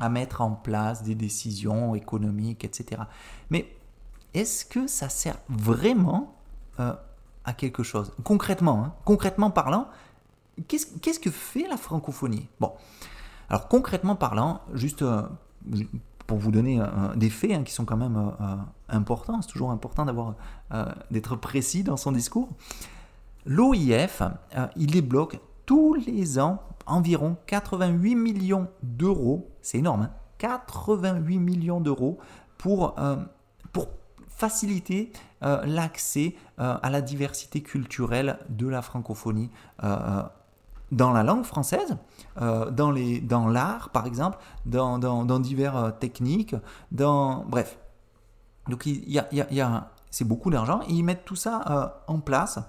à 0.01 0.09
mettre 0.09 0.41
en 0.41 0.51
place 0.51 1.03
des 1.03 1.13
décisions 1.13 1.93
économiques, 1.93 2.65
etc. 2.65 3.03
Mais 3.51 3.71
est-ce 4.33 4.65
que 4.65 4.87
ça 4.87 5.09
sert 5.09 5.37
vraiment 5.47 6.35
euh, 6.79 6.93
à 7.45 7.53
quelque 7.53 7.83
chose? 7.83 8.11
Concrètement, 8.23 8.83
hein, 8.83 8.93
concrètement 9.05 9.51
parlant, 9.51 9.87
qu'est-ce, 10.67 11.19
que 11.19 11.29
fait 11.29 11.67
la 11.69 11.77
francophonie? 11.77 12.47
Bon, 12.59 12.73
alors 13.47 13.67
concrètement 13.67 14.15
parlant, 14.15 14.61
juste 14.73 15.03
euh, 15.03 15.21
pour 16.25 16.39
vous 16.39 16.51
donner 16.51 16.81
euh, 16.81 17.15
des 17.15 17.29
faits 17.29 17.51
hein, 17.51 17.63
qui 17.63 17.71
sont 17.71 17.85
quand 17.85 17.97
même 17.97 18.33
importants, 18.89 19.39
c'est 19.43 19.51
toujours 19.51 19.69
important 19.69 20.05
d'avoir, 20.05 20.33
d'être 21.11 21.35
précis 21.35 21.83
dans 21.83 21.97
son 21.97 22.11
discours. 22.11 22.49
L'OIF, 23.45 24.23
il 24.77 24.87
débloque 24.87 25.39
tous 25.67 25.93
les 25.93 26.39
ans 26.39 26.63
environ 26.91 27.37
88 27.47 28.15
millions 28.15 28.67
d'euros, 28.83 29.49
c'est 29.61 29.79
énorme, 29.79 30.03
hein 30.03 30.11
88 30.41 31.37
millions 31.37 31.81
d'euros 31.81 32.17
pour, 32.57 32.99
euh, 32.99 33.15
pour 33.71 33.89
faciliter 34.27 35.11
euh, 35.43 35.63
l'accès 35.65 36.35
euh, 36.59 36.77
à 36.81 36.89
la 36.89 37.01
diversité 37.01 37.61
culturelle 37.61 38.39
de 38.49 38.67
la 38.67 38.81
francophonie 38.81 39.49
dans 40.91 41.13
la 41.13 41.23
langue 41.23 41.45
française, 41.45 41.95
dans, 42.37 42.91
les, 42.91 43.21
dans 43.21 43.47
l'art 43.47 43.91
par 43.91 44.05
exemple, 44.05 44.39
dans, 44.65 44.99
dans, 44.99 45.39
diverses 45.39 45.93
techniques, 46.01 46.53
dans... 46.91 47.45
bref. 47.45 47.79
Donc 48.67 48.85
y 48.85 49.17
a, 49.17 49.29
a, 49.65 49.91
c'est 50.09 50.25
beaucoup 50.25 50.49
d'argent 50.49 50.81
ils 50.89 51.01
mettent 51.03 51.23
tout 51.23 51.37
ça 51.37 52.03
en 52.07 52.19
place 52.19 52.59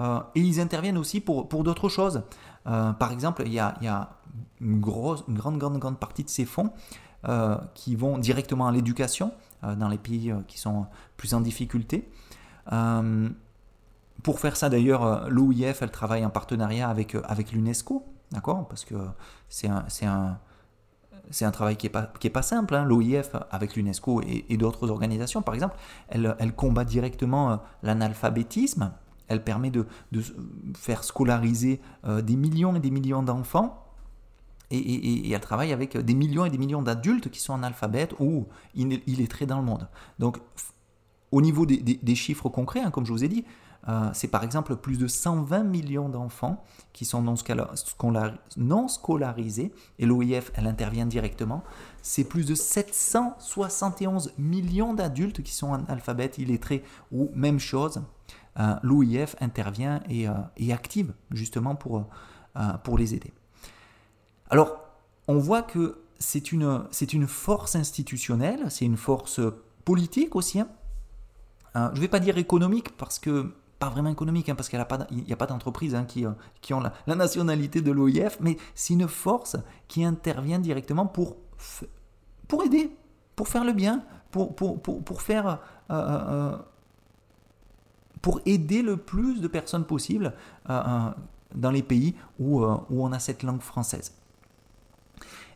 et 0.00 0.40
ils 0.40 0.60
interviennent 0.60 0.98
aussi 0.98 1.20
pour, 1.20 1.48
pour 1.48 1.62
d'autres 1.62 1.88
choses. 1.88 2.22
Euh, 2.66 2.92
par 2.92 3.12
exemple, 3.12 3.42
il 3.46 3.52
y 3.52 3.58
a, 3.58 4.10
une, 4.60 4.80
grande, 4.80 5.98
partie 5.98 6.24
de 6.24 6.28
ces 6.28 6.44
fonds 6.44 6.70
euh, 7.26 7.56
qui 7.74 7.96
vont 7.96 8.18
directement 8.18 8.68
à 8.68 8.72
l'éducation 8.72 9.32
euh, 9.64 9.74
dans 9.74 9.88
les 9.88 9.98
pays 9.98 10.32
qui 10.46 10.58
sont 10.58 10.86
plus 11.16 11.34
en 11.34 11.40
difficulté. 11.40 12.08
pour 14.22 14.40
faire 14.40 14.56
ça, 14.56 14.68
d'ailleurs, 14.68 15.30
l'OIF, 15.30 15.82
elle 15.82 15.90
travaille 15.90 16.24
en 16.24 16.30
partenariat 16.30 16.88
avec, 16.88 17.52
l'UNESCO, 17.52 18.04
d'accord? 18.32 18.66
Parce 18.68 18.84
que 18.84 18.96
c'est 19.48 19.68
un, 19.68 21.50
travail 21.52 21.76
qui 21.76 21.86
n'est 21.86 22.30
pas, 22.30 22.42
simple. 22.42 22.74
Hein. 22.74 22.84
L'OIF, 22.84 23.30
avec 23.50 23.76
l'UNESCO 23.76 24.22
et, 24.22 24.56
d'autres 24.56 24.90
organisations, 24.90 25.40
par 25.40 25.54
exemple, 25.54 25.76
elle 26.08 26.54
combat 26.54 26.84
directement 26.84 27.62
l'analphabétisme 27.82 28.92
elle 29.28 29.44
permet 29.44 29.70
de, 29.70 29.86
faire 30.74 31.04
scolariser 31.04 31.80
euh, 32.04 32.22
des 32.22 32.36
millions 32.36 32.74
et 32.74 32.80
des 32.80 32.90
millions 32.90 33.22
d'enfants. 33.22 33.84
Et, 34.70 35.30
elle 35.30 35.40
travaille 35.40 35.72
avec 35.72 35.96
des 35.96 36.14
millions 36.14 36.44
et 36.44 36.50
des 36.50 36.58
millions 36.58 36.82
d'adultes 36.82 37.30
qui 37.30 37.40
sont 37.40 37.54
analphabètes 37.54 38.14
ou 38.18 38.46
illettrés 38.74 39.46
dans 39.46 39.58
le 39.58 39.64
monde. 39.64 39.88
Donc, 40.18 40.38
au 41.32 41.40
niveau 41.40 41.64
des, 41.64 42.14
chiffres 42.14 42.48
concrets, 42.48 42.80
hein, 42.80 42.90
comme 42.90 43.06
je 43.06 43.12
vous 43.12 43.24
ai 43.24 43.28
dit, 43.28 43.44
euh, 43.88 44.10
c'est 44.12 44.28
par 44.28 44.44
exemple 44.44 44.76
plus 44.76 44.98
de 44.98 45.06
120 45.06 45.62
millions 45.62 46.08
d'enfants 46.08 46.62
qui 46.92 47.04
sont 47.04 47.22
non, 47.22 47.36
non 48.56 48.88
scolarisés, 48.88 49.72
et 49.98 50.06
l'OIF, 50.06 50.50
elle 50.54 50.66
intervient 50.66 51.06
directement. 51.06 51.62
C'est 52.02 52.24
plus 52.24 52.44
de 52.44 52.54
771 52.54 54.32
millions 54.36 54.94
d'adultes 54.94 55.42
qui 55.42 55.52
sont 55.52 55.72
analphabètes, 55.72 56.38
illettrés, 56.38 56.82
ou 57.12 57.30
même 57.34 57.58
chose, 57.58 58.02
euh, 58.58 58.74
l'OIF 58.82 59.36
intervient 59.40 60.00
et, 60.08 60.28
euh, 60.28 60.32
et, 60.56 60.72
active 60.72 61.12
justement 61.30 61.74
pour, 61.74 62.08
euh, 62.56 62.60
pour 62.82 62.98
les 62.98 63.14
aider. 63.14 63.32
Alors, 64.50 64.78
on 65.26 65.38
voit 65.38 65.62
que 65.62 66.00
c'est 66.18 66.52
une, 66.52 66.84
c'est 66.90 67.12
une 67.12 67.26
force 67.26 67.76
institutionnelle, 67.76 68.70
c'est 68.70 68.84
une 68.84 68.96
force 68.96 69.40
politique 69.84 70.34
aussi. 70.34 70.60
Hein. 70.60 70.68
je 71.74 71.80
ne 71.96 72.00
vais 72.00 72.08
pas 72.08 72.20
dire 72.20 72.38
économique 72.38 72.96
parce 72.96 73.18
que 73.18 73.54
pas 73.78 73.90
vraiment 73.90 74.10
économique, 74.10 74.48
hein, 74.48 74.56
parce 74.56 74.68
qu'il 74.68 74.78
n'y 74.78 75.32
a 75.32 75.36
pas 75.36 75.46
d'entreprises 75.46 75.94
hein, 75.94 76.04
qui, 76.04 76.24
qui 76.60 76.74
ont 76.74 76.80
la, 76.80 77.14
nationalité 77.14 77.80
de 77.80 77.92
l'OIF, 77.92 78.38
mais 78.40 78.56
c'est 78.74 78.94
une 78.94 79.06
force 79.06 79.56
qui 79.86 80.04
intervient 80.04 80.58
directement 80.58 81.06
pour, 81.06 81.36
pour 82.48 82.64
aider, 82.64 82.90
pour 83.36 83.46
faire 83.46 83.64
le 83.64 83.72
bien, 83.72 84.02
pour, 84.30 84.54
pour, 84.54 84.82
pour, 84.82 85.04
pour 85.04 85.22
faire 85.22 85.60
euh, 85.90 85.94
euh, 85.94 86.56
pour 88.22 88.40
aider 88.46 88.82
le 88.82 88.96
plus 88.96 89.40
de 89.40 89.48
personnes 89.48 89.84
possible 89.84 90.32
dans 90.66 91.70
les 91.70 91.82
pays 91.82 92.14
où, 92.38 92.62
où 92.62 93.04
on 93.04 93.12
a 93.12 93.18
cette 93.18 93.42
langue 93.42 93.62
française. 93.62 94.12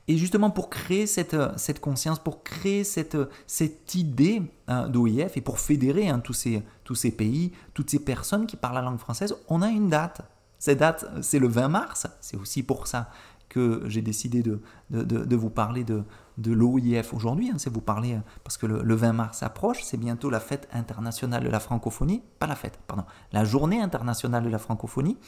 Et 0.08 0.16
justement, 0.16 0.50
pour 0.50 0.68
créer 0.68 1.06
cette, 1.06 1.36
cette 1.56 1.80
conscience, 1.80 2.18
pour 2.18 2.42
créer 2.42 2.82
cette, 2.82 3.16
cette 3.46 3.94
idée 3.94 4.42
hein, 4.66 4.88
d'OIF 4.88 5.36
et 5.36 5.40
pour 5.40 5.60
fédérer 5.60 6.08
hein, 6.08 6.18
tous, 6.18 6.32
ces, 6.32 6.62
tous 6.82 6.96
ces 6.96 7.12
pays, 7.12 7.52
toutes 7.72 7.90
ces 7.90 8.00
personnes 8.00 8.46
qui 8.46 8.56
parlent 8.56 8.74
la 8.74 8.82
langue 8.82 8.98
française, 8.98 9.36
on 9.48 9.62
a 9.62 9.68
une 9.68 9.88
date. 9.88 10.22
Cette 10.58 10.78
date, 10.78 11.04
c'est 11.22 11.38
le 11.38 11.48
20 11.48 11.68
mars. 11.68 12.06
C'est 12.20 12.36
aussi 12.36 12.62
pour 12.62 12.86
ça 12.86 13.10
que 13.52 13.82
j'ai 13.86 14.00
décidé 14.00 14.42
de, 14.42 14.62
de, 14.88 15.36
vous 15.36 15.50
parler 15.50 15.84
de, 15.84 16.04
de 16.38 16.52
l'OIF 16.52 17.12
aujourd'hui. 17.12 17.50
Hein. 17.50 17.56
c'est 17.58 17.70
vous 17.70 17.82
parler, 17.82 18.18
parce 18.44 18.56
que 18.56 18.64
le, 18.64 18.82
le 18.82 18.94
20 18.94 19.12
mars 19.12 19.42
approche, 19.42 19.82
c'est 19.82 19.98
bientôt 19.98 20.30
la 20.30 20.40
fête 20.40 20.70
internationale 20.72 21.44
de 21.44 21.50
la 21.50 21.60
francophonie. 21.60 22.22
Pas 22.38 22.46
la 22.46 22.56
fête, 22.56 22.78
pardon, 22.86 23.04
la 23.30 23.44
journée 23.44 23.78
internationale 23.78 24.42
de 24.42 24.48
la 24.48 24.58
francophonie. 24.58 25.18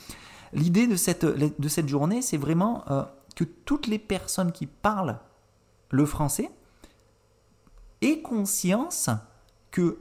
L'idée 0.55 0.87
de 0.87 0.97
cette, 0.97 1.27
de 1.27 1.69
cette 1.69 1.89
journée, 1.89 2.23
c'est 2.23 2.39
vraiment 2.39 2.83
euh, 2.91 3.03
que 3.37 3.45
toutes 3.45 3.89
les 3.89 3.99
personnes 3.99 4.53
qui 4.53 4.67
parlent 4.67 5.19
le 5.91 6.07
français 6.07 6.51
aient 8.01 8.23
conscience 8.23 9.11
que 9.71 9.99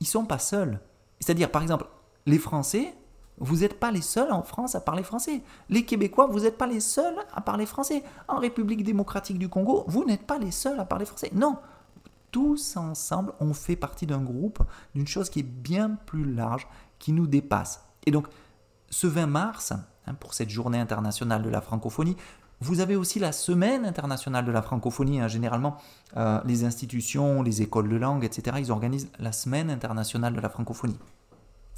ils 0.00 0.06
sont 0.06 0.24
pas 0.24 0.40
seuls. 0.40 0.80
C'est-à-dire, 1.20 1.48
par 1.48 1.62
exemple, 1.62 1.86
les 2.26 2.38
Français, 2.38 2.92
vous 3.38 3.58
n'êtes 3.58 3.80
pas 3.80 3.90
les 3.90 4.02
seuls 4.02 4.32
en 4.32 4.42
France 4.42 4.74
à 4.74 4.80
parler 4.80 5.02
français. 5.02 5.42
Les 5.68 5.84
Québécois, 5.84 6.26
vous 6.26 6.40
n'êtes 6.40 6.58
pas 6.58 6.66
les 6.66 6.80
seuls 6.80 7.16
à 7.34 7.40
parler 7.40 7.66
français. 7.66 8.02
En 8.28 8.38
République 8.38 8.84
démocratique 8.84 9.38
du 9.38 9.48
Congo, 9.48 9.84
vous 9.88 10.04
n'êtes 10.04 10.26
pas 10.26 10.38
les 10.38 10.50
seuls 10.50 10.78
à 10.78 10.84
parler 10.84 11.06
français. 11.06 11.30
Non, 11.34 11.56
tous 12.30 12.76
ensemble, 12.76 13.32
on 13.40 13.54
fait 13.54 13.76
partie 13.76 14.06
d'un 14.06 14.22
groupe, 14.22 14.62
d'une 14.94 15.06
chose 15.06 15.30
qui 15.30 15.40
est 15.40 15.42
bien 15.42 15.98
plus 16.06 16.32
large, 16.32 16.68
qui 16.98 17.12
nous 17.12 17.26
dépasse. 17.26 17.84
Et 18.06 18.10
donc, 18.10 18.26
ce 18.90 19.06
20 19.06 19.26
mars, 19.26 19.72
Hein, 20.06 20.14
pour 20.14 20.34
cette 20.34 20.50
journée 20.50 20.78
internationale 20.78 21.42
de 21.42 21.48
la 21.48 21.60
francophonie. 21.60 22.16
Vous 22.60 22.80
avez 22.80 22.96
aussi 22.96 23.20
la 23.20 23.30
semaine 23.30 23.84
internationale 23.84 24.44
de 24.44 24.50
la 24.50 24.62
francophonie. 24.62 25.20
Hein. 25.20 25.28
Généralement, 25.28 25.76
euh, 26.16 26.40
les 26.44 26.64
institutions, 26.64 27.42
les 27.42 27.62
écoles 27.62 27.88
de 27.88 27.96
langue, 27.96 28.24
etc., 28.24 28.56
ils 28.58 28.72
organisent 28.72 29.08
la 29.20 29.32
semaine 29.32 29.70
internationale 29.70 30.34
de 30.34 30.40
la 30.40 30.48
francophonie. 30.48 30.98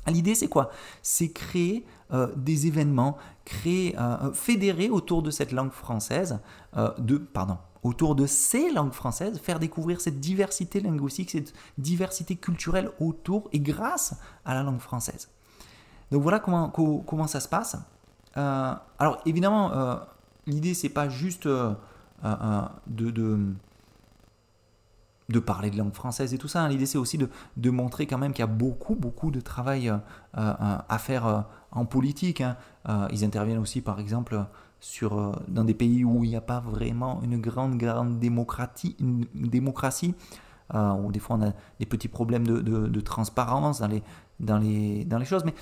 L'idée, 0.07 0.35
c'est 0.35 0.49
quoi? 0.49 0.71
C'est 1.03 1.31
créer 1.31 1.85
euh, 2.13 2.29
des 2.37 2.67
événements, 2.67 3.17
créer, 3.45 3.97
euh, 3.99 4.33
fédérer 4.33 4.91
autour 4.91 5.23
de 5.23 5.31
cette 5.31 5.53
langue 5.53 5.73
française, 5.73 6.41
de, 6.99 7.19
pardon, 7.19 7.57
autour 7.85 8.15
de 8.15 8.27
ces 8.27 8.71
langues 8.73 8.93
françaises, 8.93 9.39
faire 9.39 9.59
découvrir 9.59 10.01
cette 10.01 10.19
diversité 10.19 10.81
linguistique, 10.81 11.31
cette 11.31 11.55
diversité 11.79 12.35
culturelle 12.35 12.91
autour 12.99 13.49
et 13.53 13.61
grâce 13.61 14.15
à 14.45 14.55
la 14.55 14.63
langue 14.63 14.81
française. 14.81 15.29
Donc 16.11 16.23
voilà 16.23 16.39
comment, 16.39 16.71
comment 16.71 17.27
ça 17.27 17.41
se 17.41 17.49
passe. 17.49 17.77
Euh, 18.37 18.75
alors 18.99 19.21
évidemment, 19.27 19.73
euh, 19.73 19.97
l'idée 20.47 20.75
c'est 20.75 20.89
pas 20.89 21.09
juste 21.09 21.47
euh, 21.47 21.75
de, 22.87 23.39
de, 25.29 25.39
parler 25.39 25.71
de 25.71 25.77
langue 25.77 25.95
française 25.95 26.35
et 26.35 26.39
tout 26.39 26.49
ça. 26.49 26.63
Hein. 26.63 26.69
L'idée 26.69 26.87
c'est 26.87 26.99
aussi 26.99 27.19
de, 27.19 27.71
montrer 27.71 28.07
quand 28.07 28.19
même 28.19 28.33
qu'il 28.33 28.43
y 28.43 28.45
a 28.45 28.47
beaucoup 28.47 28.95
beaucoup 28.95 29.31
de 29.31 29.41
travail 29.41 29.93
à 30.35 30.99
faire 30.99 31.47
en 31.71 31.85
politique. 31.87 32.41
Hein. 32.41 32.57
ils 33.11 33.25
interviennent 33.25 33.59
aussi 33.59 33.81
par 33.81 34.01
exemple 34.01 34.45
sur, 34.81 35.41
dans 35.49 35.65
des 35.65 35.75
pays 35.75 36.05
où 36.05 36.25
il 36.25 36.31
n'y 36.31 36.37
a 36.37 36.43
pas 36.43 36.61
vraiment 36.61 37.23
une 37.23 37.41
grande, 37.41 37.79
grande 37.79 38.19
démocratie, 38.19 38.97
une 39.01 39.27
démocratie 39.35 40.15
où 40.73 41.11
des 41.11 41.21
fois 41.21 41.37
on 41.37 41.43
a 41.43 41.53
des 41.81 41.87
petits 41.87 42.09
problèmes 42.09 42.47
de, 42.47 42.61
de 42.61 43.01
transparence 43.01 43.81
dans 43.81 43.89
les, 43.89 44.03
dans, 44.41 44.59
les, 44.59 45.05
dans 45.05 45.19
les 45.19 45.25
choses. 45.25 45.45
Mais 45.45 45.55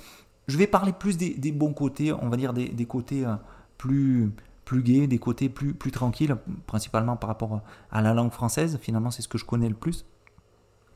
je 0.49 0.59
vais 0.59 0.67
parler 0.67 0.93
plus 0.93 1.17
des, 1.17 1.53
bons 1.53 1.73
côtés, 1.73 2.13
on 2.13 2.29
va 2.29 2.37
dire 2.37 2.53
des, 2.53 2.87
côtés 2.87 3.25
euh, 3.25 3.35
plus, 3.79 4.33
plus 4.65 4.83
gais, 4.83 5.07
des 5.07 5.19
côtés 5.19 5.49
plus, 5.49 5.75
plus 5.75 5.91
tranquilles, 5.91 6.37
principalement 6.67 7.17
par 7.17 7.29
rapport 7.29 7.61
à 7.91 8.01
la 8.03 8.15
langue 8.15 8.33
française. 8.33 8.79
Finalement, 8.81 9.11
c'est 9.11 9.23
ce 9.23 9.29
que 9.29 9.39
je 9.39 9.45
connais 9.45 9.69
le 9.69 9.75
plus. 9.75 10.07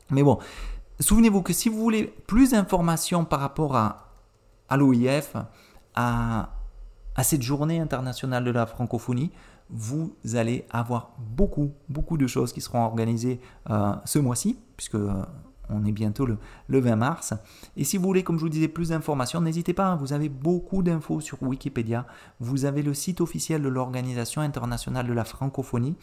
Mais 0.09 0.23
bon, 0.23 0.39
souvenez-vous 0.99 1.41
que 1.41 1.53
si 1.53 1.69
vous 1.69 1.77
voulez 1.77 2.05
plus 2.27 2.51
d'informations 2.51 3.25
par 3.25 3.39
rapport 3.39 3.75
à, 3.75 4.13
à 4.69 4.77
l'OIF, 4.77 5.35
à, 5.95 6.49
à 7.15 7.23
cette 7.23 7.41
journée 7.41 7.79
internationale 7.79 8.43
de 8.43 8.51
la 8.51 8.65
francophonie, 8.65 9.31
vous 9.69 10.15
allez 10.35 10.65
avoir 10.69 11.11
beaucoup, 11.17 11.73
beaucoup 11.89 12.17
de 12.17 12.25
choses 12.27 12.53
qui 12.53 12.61
seront 12.61 12.83
organisées 12.85 13.41
euh, 13.69 13.93
ce 14.05 14.19
mois-ci, 14.19 14.57
puisque 14.77 14.95
on 15.69 15.85
est 15.85 15.91
bientôt 15.91 16.25
le, 16.25 16.37
20 16.69 16.95
mars. 16.95 17.33
Et 17.75 17.83
si 17.83 17.97
vous 17.97 18.03
voulez, 18.03 18.23
comme 18.23 18.37
je 18.37 18.43
vous 18.43 18.49
disais, 18.49 18.67
plus 18.67 18.89
d'informations, 18.89 19.41
n'hésitez 19.41 19.73
pas, 19.73 19.87
hein, 19.87 19.95
vous 19.95 20.13
avez 20.13 20.29
beaucoup 20.29 20.83
d'infos 20.83 21.19
sur 21.19 21.41
Wikipédia. 21.43 22.05
Vous 22.39 22.65
avez 22.65 22.81
le 22.81 22.93
site 22.93 23.21
officiel 23.21 23.61
de 23.61 23.69
l'Organisation 23.69 24.41
internationale 24.41 25.07
de 25.07 25.13
la 25.13 25.23
francophonie. 25.23 25.95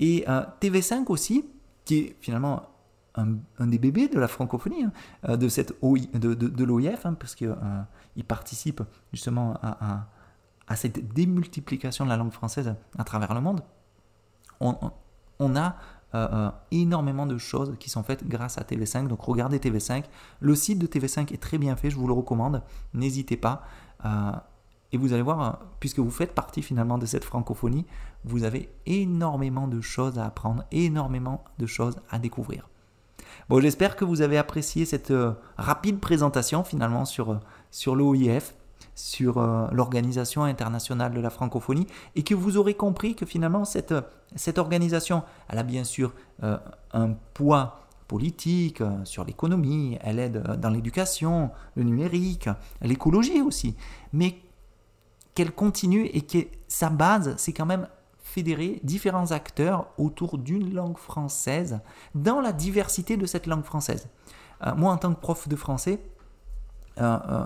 Et 0.00 0.24
euh, 0.28 0.42
TV5 0.60 1.04
aussi, 1.08 1.44
qui 1.84 1.98
est 1.98 2.16
finalement 2.20 2.62
un, 3.14 3.66
des 3.66 3.78
bébés 3.78 4.08
de 4.08 4.18
la 4.18 4.28
francophonie, 4.28 4.84
hein, 4.84 4.92
euh, 5.28 5.36
de, 5.36 5.48
cette 5.48 5.74
l'OIF, 5.80 7.06
hein, 7.06 7.14
parce 7.14 7.34
qu'il 7.34 7.48
euh, 7.48 8.22
participe 8.26 8.82
justement 9.12 9.54
à, 9.62 10.06
cette 10.74 11.12
démultiplication 11.14 12.04
de 12.04 12.10
la 12.10 12.16
langue 12.16 12.32
française 12.32 12.74
à 12.98 13.04
travers 13.04 13.32
le 13.34 13.40
monde. 13.40 13.60
on 14.60 15.56
a 15.56 15.76
euh, 16.14 16.28
euh, 16.32 16.50
énormément 16.70 17.26
de 17.26 17.36
choses 17.36 17.74
qui 17.80 17.90
sont 17.90 18.02
faites 18.02 18.26
grâce 18.26 18.58
à 18.58 18.62
TV5. 18.62 19.08
Donc 19.08 19.22
regardez 19.22 19.58
TV5. 19.58 20.04
Le 20.40 20.54
site 20.54 20.78
de 20.78 20.86
TV5 20.86 21.32
est 21.32 21.42
très 21.42 21.58
bien 21.58 21.74
fait, 21.76 21.90
je 21.90 21.96
vous 21.96 22.06
le 22.06 22.12
recommande. 22.12 22.62
N'hésitez 22.94 23.36
pas. 23.36 23.64
Euh, 24.04 24.30
et 24.92 24.98
vous 24.98 25.12
allez 25.12 25.22
voir, 25.22 25.60
puisque 25.80 25.98
vous 25.98 26.10
faites 26.10 26.32
partie 26.32 26.62
finalement 26.62 26.96
de 26.96 27.06
cette 27.06 27.24
francophonie, 27.24 27.86
vous 28.24 28.44
avez 28.44 28.70
énormément 28.86 29.66
de 29.66 29.80
choses 29.80 30.18
à 30.18 30.26
apprendre, 30.26 30.64
énormément 30.70 31.44
de 31.58 31.66
choses 31.66 31.96
à 32.08 32.20
découvrir. 32.20 32.68
Bon, 33.48 33.60
j'espère 33.60 33.96
que 33.96 34.04
vous 34.04 34.22
avez 34.22 34.38
apprécié 34.38 34.84
cette 34.84 35.12
rapide 35.58 35.98
présentation 35.98 36.62
finalement 36.62 37.04
sur, 37.04 37.40
sur 37.72 37.96
l'OIF 37.96 38.54
sur 38.96 39.38
euh, 39.38 39.68
l'Organisation 39.72 40.42
internationale 40.42 41.12
de 41.14 41.20
la 41.20 41.30
francophonie 41.30 41.86
et 42.16 42.24
que 42.24 42.34
vous 42.34 42.56
aurez 42.56 42.74
compris 42.74 43.14
que 43.14 43.26
finalement 43.26 43.64
cette, 43.64 43.94
cette 44.34 44.58
organisation, 44.58 45.22
elle 45.48 45.58
a 45.58 45.62
bien 45.62 45.84
sûr 45.84 46.12
euh, 46.42 46.56
un 46.92 47.10
poids 47.34 47.82
politique 48.08 48.80
euh, 48.80 49.04
sur 49.04 49.24
l'économie, 49.24 49.98
elle 50.00 50.18
aide 50.18 50.42
dans 50.58 50.70
l'éducation, 50.70 51.50
le 51.74 51.82
numérique, 51.82 52.48
l'écologie 52.80 53.42
aussi, 53.42 53.76
mais 54.12 54.38
qu'elle 55.34 55.52
continue 55.52 56.06
et 56.06 56.22
que 56.22 56.38
sa 56.66 56.88
base, 56.88 57.34
c'est 57.36 57.52
quand 57.52 57.66
même 57.66 57.88
fédérer 58.22 58.80
différents 58.82 59.30
acteurs 59.30 59.88
autour 59.98 60.38
d'une 60.38 60.72
langue 60.72 60.98
française 60.98 61.80
dans 62.14 62.40
la 62.40 62.52
diversité 62.52 63.16
de 63.16 63.26
cette 63.26 63.46
langue 63.46 63.64
française. 63.64 64.08
moi, 64.76 64.92
en 64.92 64.96
tant 64.96 65.14
que 65.14 65.20
prof 65.20 65.48
de 65.48 65.56
français, 65.56 66.00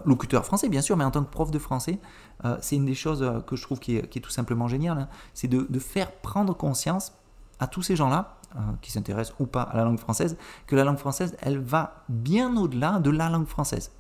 locuteur 0.05 0.45
français 0.45 0.69
bien 0.69 0.83
sûr, 0.83 0.97
mais 0.97 1.05
en 1.05 1.11
tant 1.11 1.25
que 1.25 1.31
prof 1.31 1.51
de 1.51 1.59
français, 1.59 1.99
euh, 2.45 2.57
c'est 2.61 2.77
une 2.77 2.87
des 2.87 2.95
choses 2.95 3.23
euh, 3.23 3.41
que 3.41 3.57
je 3.57 3.63
trouve 3.63 3.79
qui 3.81 3.97
est, 3.97 4.23
tout 4.23 4.31
simplement 4.31 4.69
géniale, 4.69 4.99
hein. 4.99 5.09
c'est 5.35 5.49
de, 5.49 5.79
faire 5.79 6.13
prendre 6.13 6.55
conscience 6.55 7.13
à 7.59 7.67
tous 7.67 7.83
ces 7.83 7.97
gens-là, 7.97 8.37
euh, 8.57 8.59
qui 8.81 8.91
s'intéressent 8.91 9.37
ou 9.39 9.47
pas 9.47 9.63
à 9.63 9.77
la 9.77 9.85
langue 9.85 9.99
française, 9.99 10.37
que 10.67 10.77
la 10.77 10.85
langue 10.85 10.99
française, 10.99 11.37
elle 11.41 11.59
va 11.59 12.05
bien 12.09 12.57
au-delà 12.57 12.99
de 12.99 13.11
la 13.11 13.29
langue 13.29 13.47
française. 13.47 13.91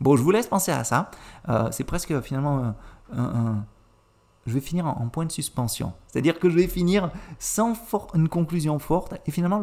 Bon, 0.00 0.16
je 0.16 0.22
vous 0.22 0.30
laisse 0.30 0.46
penser 0.46 0.72
à 0.72 0.84
ça. 0.84 1.10
c'est 1.70 1.84
presque 1.84 2.20
finalement 2.20 2.74
un, 3.16 3.64
je 4.46 4.52
vais 4.52 4.60
finir 4.60 4.86
en, 4.86 5.08
point 5.08 5.24
de 5.24 5.32
suspension. 5.32 5.92
C'est-à-dire 6.08 6.38
que 6.38 6.50
je 6.50 6.56
vais 6.56 6.66
finir 6.66 7.10
sans 7.38 7.74
une 8.14 8.28
conclusion 8.28 8.78
forte. 8.78 9.14
Et 9.26 9.30
finalement, 9.30 9.60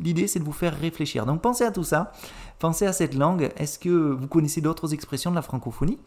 l'idée, 0.00 0.26
c'est 0.26 0.40
de 0.40 0.44
vous 0.44 0.52
faire 0.52 0.78
réfléchir. 0.78 1.24
Donc 1.26 1.40
pensez 1.40 1.64
à 1.64 1.70
tout 1.70 1.84
ça. 1.84 2.12
Pensez 2.58 2.86
à 2.86 2.92
cette 2.92 3.14
langue. 3.14 3.52
Est-ce 3.56 3.78
que 3.78 3.88
vous 3.88 4.26
connaissez 4.26 4.60
d'autres 4.60 4.92
expressions 4.92 5.30
de 5.30 5.36
la 5.36 5.42
francophonie? 5.42 5.98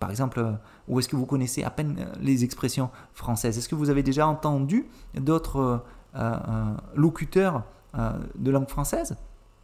Par 0.00 0.10
exemple, 0.10 0.40
euh, 0.40 0.52
ou 0.88 0.98
est-ce 0.98 1.08
que 1.08 1.14
vous 1.14 1.26
connaissez 1.26 1.62
à 1.62 1.70
peine 1.70 1.96
euh, 2.00 2.12
les 2.20 2.42
expressions 2.42 2.90
françaises? 3.14 3.56
Est-ce 3.56 3.68
que 3.68 3.76
vous 3.76 3.88
avez 3.88 4.02
déjà 4.02 4.26
entendu 4.26 4.88
d'autres 5.14 5.84
euh, 6.16 6.74
locuteurs 6.96 7.62
de 7.94 8.50
langue 8.50 8.68
française? 8.68 9.16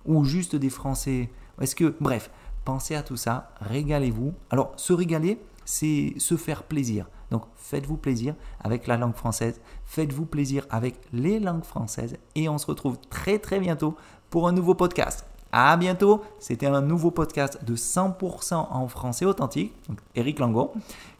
Ou 0.07 0.25
juste 0.25 0.55
des 0.55 0.71
Français? 0.71 1.29
Est-ce 1.61 1.75
que, 1.75 1.97
bref, 2.01 2.31
pensez 2.65 2.95
à 2.95 3.03
tout 3.03 3.17
ça. 3.17 3.51
Régalez-vous. 3.61 4.33
Alors, 4.51 4.73
se 4.77 4.93
régaler, 4.93 5.41
c'est 5.65 6.15
se 6.19 6.37
faire 6.37 6.63
plaisir. 6.63 7.07
Donc 7.31 7.43
faites-vous 7.57 7.97
plaisir 7.97 8.35
avec 8.61 8.87
la 8.87 8.97
langue 8.97 9.15
française, 9.15 9.61
faites-vous 9.85 10.27
plaisir 10.27 10.67
avec 10.71 10.97
les 11.13 11.39
langues 11.39 11.65
françaises 11.65 12.17
et 12.35 12.49
on 12.49 12.59
se 12.59 12.67
retrouve 12.67 12.99
très 13.11 13.39
très 13.39 13.61
bientôt 13.61 13.97
pour 14.31 14.49
un 14.49 14.53
nouveau 14.53 14.75
podcast. 14.75 15.27
À 15.51 15.77
bientôt, 15.79 16.23
c'était 16.39 16.67
un 16.67 16.83
nouveau 16.83 17.11
podcast 17.11 17.65
de 17.65 17.75
100% 17.75 18.55
en 18.55 18.87
français 18.89 19.25
authentique, 19.25 19.73
donc 19.89 19.99
Eric 20.15 20.41
Langon, 20.41 20.71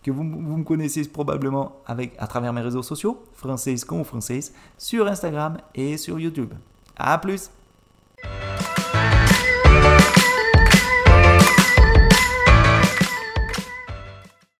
que 0.03 0.11
vous, 0.11 0.23
me 0.23 0.65
connaissez 0.65 1.09
probablement 1.09 1.77
avec, 1.87 2.15
à 2.19 2.27
travers 2.27 2.53
mes 2.53 2.61
réseaux 2.61 2.83
sociaux, 2.83 3.23
Français 3.33 3.75
ou 3.91 4.05
Française, 4.05 4.53
sur 4.77 5.07
Instagram 5.07 5.57
et 5.75 5.97
sur 5.97 6.21
YouTube. 6.21 6.53
A 6.97 7.17
plus 7.17 7.51